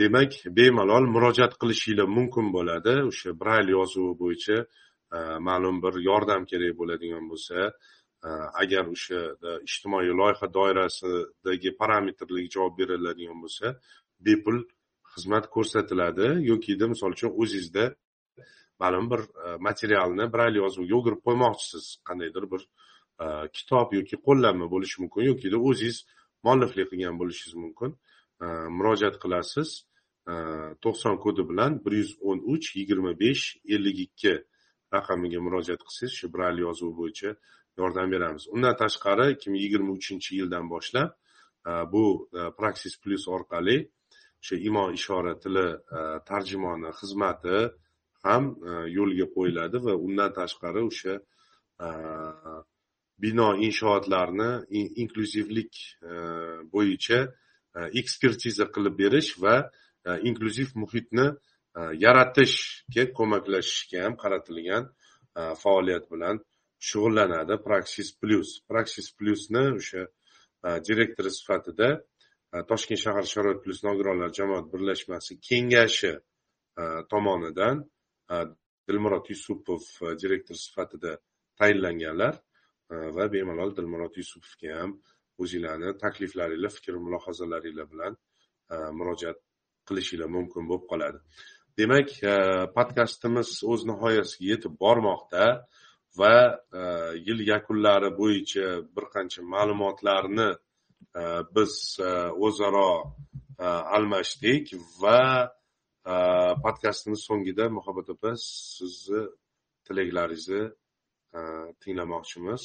[0.00, 2.94] Demak bemalol murojaat qilishinglar mumkin bo'ladi.
[3.10, 4.56] O'sha brayl yozuvi bo'yicha
[5.12, 7.58] Э, ma'lum bir yordam kerak bo'ladigan bo'lsa
[8.24, 8.28] e,
[8.62, 13.66] agar o'sha e, ijtimoiy loyiha doirasidagi parametrlarga javob beriladigan bo'lsa
[14.26, 14.58] bepul
[15.12, 17.84] xizmat ko'rsatiladi yokida misol uchun o'zingizda
[18.82, 21.86] ma'lum bir e, materialni brayl yozuviga o'girib qo'ymoqchisiz.
[22.08, 22.62] Qandaydir bir
[23.56, 25.98] kitob yoki qo'llanma bo'lishi mumkin yokida o'zingiz
[26.44, 27.96] mualliflik qilgan bo'lishingiz mumkin.
[28.76, 29.68] Murojaat qilasiz.
[30.84, 33.44] To'qson kodi bilan bir yuz o'n uch yigirma besh
[33.74, 34.34] ellik ikki
[34.96, 37.30] raqamiga murojaat qilsangiz shu bral yozuvi bo'yicha
[37.80, 38.44] yordam beramiz.
[38.54, 41.10] Undan tashqari ikki ming yigirma uchinchi yildan boshlab
[41.70, 42.04] e, bu
[42.38, 43.76] e, praksis plyus orqali
[44.42, 45.66] o'sha imo ishora tili
[45.98, 47.58] e, tarjimoni xizmati
[48.26, 48.44] ham
[48.98, 51.14] yo'lga qo'yiladi va undan tashqari o'sha
[53.24, 54.50] bino inshootlarni
[55.02, 55.72] inklyuzivlik
[56.74, 57.20] bo'yicha
[58.00, 59.54] ekspertiza qilib berish va
[60.28, 61.26] inklyuziv muhitni
[61.76, 64.84] E, yaratishga ko'maklashishga ham qaratilgan
[65.40, 66.40] e, faoliyat bilan
[66.88, 70.02] shug'ullanadi praksis plyus praksis plyusni o'sha
[70.66, 71.88] e, direktori sifatida
[72.70, 76.12] toshkent shahar sharoit plyus nogironlar jamoat birlashmasi kengashi
[77.12, 77.82] tomonidan
[78.88, 79.82] dilmurod yusupov
[80.22, 81.12] direktor sifatida
[81.60, 82.34] tayinlanganlar
[83.16, 84.94] va bemalol dilmurod yusupovga ham
[85.44, 88.16] o'zinglarni takliflaringlar fikr mulohazalaringlar bilan
[89.00, 89.38] murojaat
[89.88, 91.18] qilishinglar mumkin bo'lib qoladi.
[91.78, 92.34] Demak e,
[92.76, 95.44] podkastimiz o'z nihoyasiga yetib bormoqda
[96.20, 96.34] va
[96.80, 96.82] e,
[97.26, 100.48] yil yakunlari bo'yicha bir qancha ma'lumotlarni
[101.20, 101.22] e,
[101.54, 101.74] biz
[102.46, 102.90] o'zaro
[103.96, 105.20] almashdik va
[106.64, 109.22] podkastimiz so'ngida muhabbat opa sizni
[109.86, 110.62] tilaklaringizni
[111.82, 112.62] tinglamoqchimiz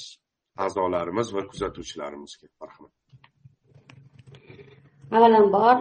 [0.65, 2.93] a'zolarimiz va kuzatuvchilarimizga marhamat
[5.11, 5.75] avvalambor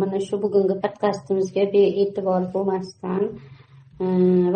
[0.00, 3.22] mana shu bugungi podkastimizga bee'tibor bo'lmasdan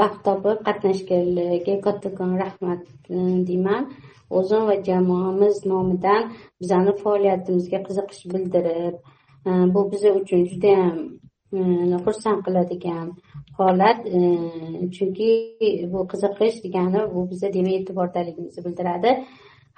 [0.01, 2.82] vaqt topib qatnashganlarga kattakon rahmat
[3.49, 3.82] deyman.
[4.38, 6.22] O'zim va jamoamiz nomidan
[6.61, 8.97] bizani faoliyatimizga qiziqish bildirib
[9.74, 10.97] bu biz uchun judayam
[12.05, 13.07] xursand qiladigan
[13.59, 13.99] holat
[14.97, 15.30] chunki
[15.93, 19.11] bu qiziqish degani bu biza demak e'tibordaligimizni bildiradi.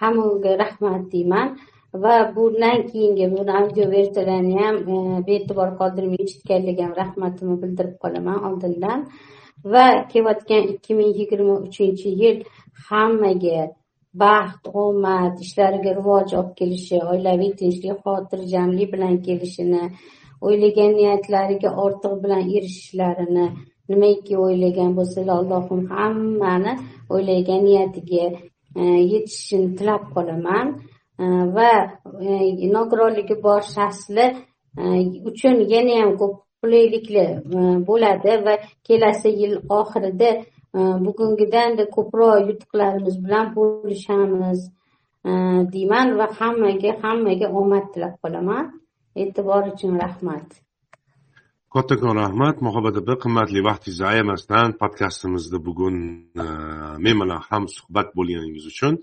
[0.02, 1.48] Hammaga rahmat deyman.
[1.92, 4.96] Va bundan keyingi buni audio versiyalarni ham e,
[5.28, 9.00] bee'tibor qoldirmay eshitganlarga ham rahmatimni bildirib qolaman oldindan.
[9.72, 12.38] Va kelayotgan ikki ming yigirma uchinchi yil
[12.88, 13.60] hammaga
[14.22, 19.82] baxt omad ishlariga rivoj olib kelishi oilaviy tinchlik xotirjamlik bilan kelishini
[20.46, 23.46] o'ylagan niyatlariga ortiq bilan erishishlarini
[23.90, 26.72] nimaiki o'ylagan bo'lsalar allohim hammani
[27.14, 28.24] o'ylagan niyatiga
[28.80, 28.82] e,
[29.12, 30.66] yetishishini tilab qolaman.
[31.18, 31.72] Va
[32.76, 34.30] nogironligi bor shaxslar
[35.30, 37.30] uchun yana ham ko'p qulayliklar
[37.88, 38.54] bo'ladi va
[38.86, 40.30] kelasi yil oxirida
[41.04, 44.60] bugungidanda ko'proq yutuqlarimiz bilan bo'lishamiz
[45.74, 48.64] deyman va hammaga hammaga omad tilab qolaman
[49.22, 50.48] e'tibor uchun rahmat
[51.74, 55.96] kattakon rahmat muhabbat opa qimmatli vaqtingizni ayamasdan podkastimizda bugun
[57.04, 58.94] men bilan ham suhbat bo'lganingiz uchun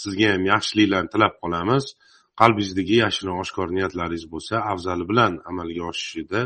[0.00, 1.84] sizga ham yaxshiliklarni tilab qolamiz.
[2.40, 6.40] Qalbingizdagi yashirin oshkor niyatlaringiz bo'lsa afzali bilan amalga oshishida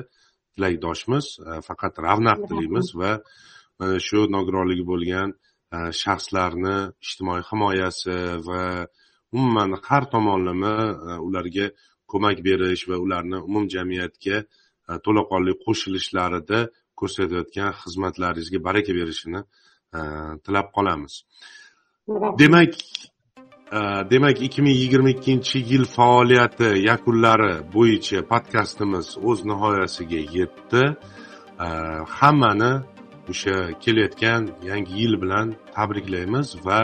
[0.55, 1.27] tilakdoshmiz.
[1.69, 3.11] Faqat ravnaq tilaymiz va
[3.79, 5.29] mana shu nogironligi bo'lgan
[6.03, 6.77] shaxslarni
[7.07, 8.19] ijtimoiy himoyasi
[8.49, 8.63] va
[9.37, 10.75] umuman har tomonlama
[11.27, 11.67] ularga
[12.11, 14.37] ko'mak berish va ularni umumjamiyatga
[14.91, 16.61] E, to'laqonli qo'shilishlarida
[17.01, 19.41] ko'rsatayotgan xizmatlaringizga baraka berishini
[19.99, 20.01] e,
[20.45, 21.15] tilab qolamiz.
[22.43, 22.75] Demak
[23.77, 23.81] e,
[24.13, 30.85] demak ikki ming yigirma ikkinchi yil faoliyati yakunlari bo'yicha podkastimiz o'z nihoyasiga yetdi.
[32.19, 32.73] Hammani
[33.33, 36.81] o'sha kelayotgan yangi yil bilan tabriklaymiz va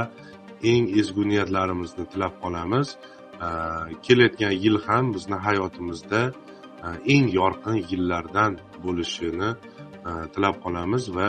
[0.72, 2.88] eng ezgu niyatlarimizni tilab qolamiz.
[4.06, 6.20] Kelayotgan yil ham bizni hayotimizda
[6.86, 8.52] E, eng yorqin yillardan
[8.84, 9.50] bo'lishini
[10.08, 11.26] e, tilab qolamiz va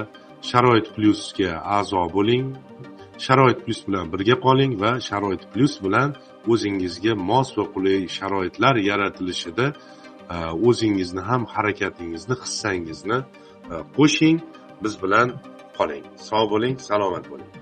[0.50, 2.48] sharoit plyusga a'zo bo'ling.
[3.26, 6.10] Sharoit plyus bilan birga qoling va sharoit plyus bilan
[6.54, 9.68] o'zingizga mos va qulay sharoitlar yaratilishida
[10.34, 10.38] e,
[10.68, 13.20] o'zingizni ham harakatingizni hissangizni
[13.98, 14.38] qo'shing.
[14.84, 15.28] Biz bilan
[15.78, 16.04] qoling.
[16.30, 17.57] Sog' bo'ling salomat bo'ling.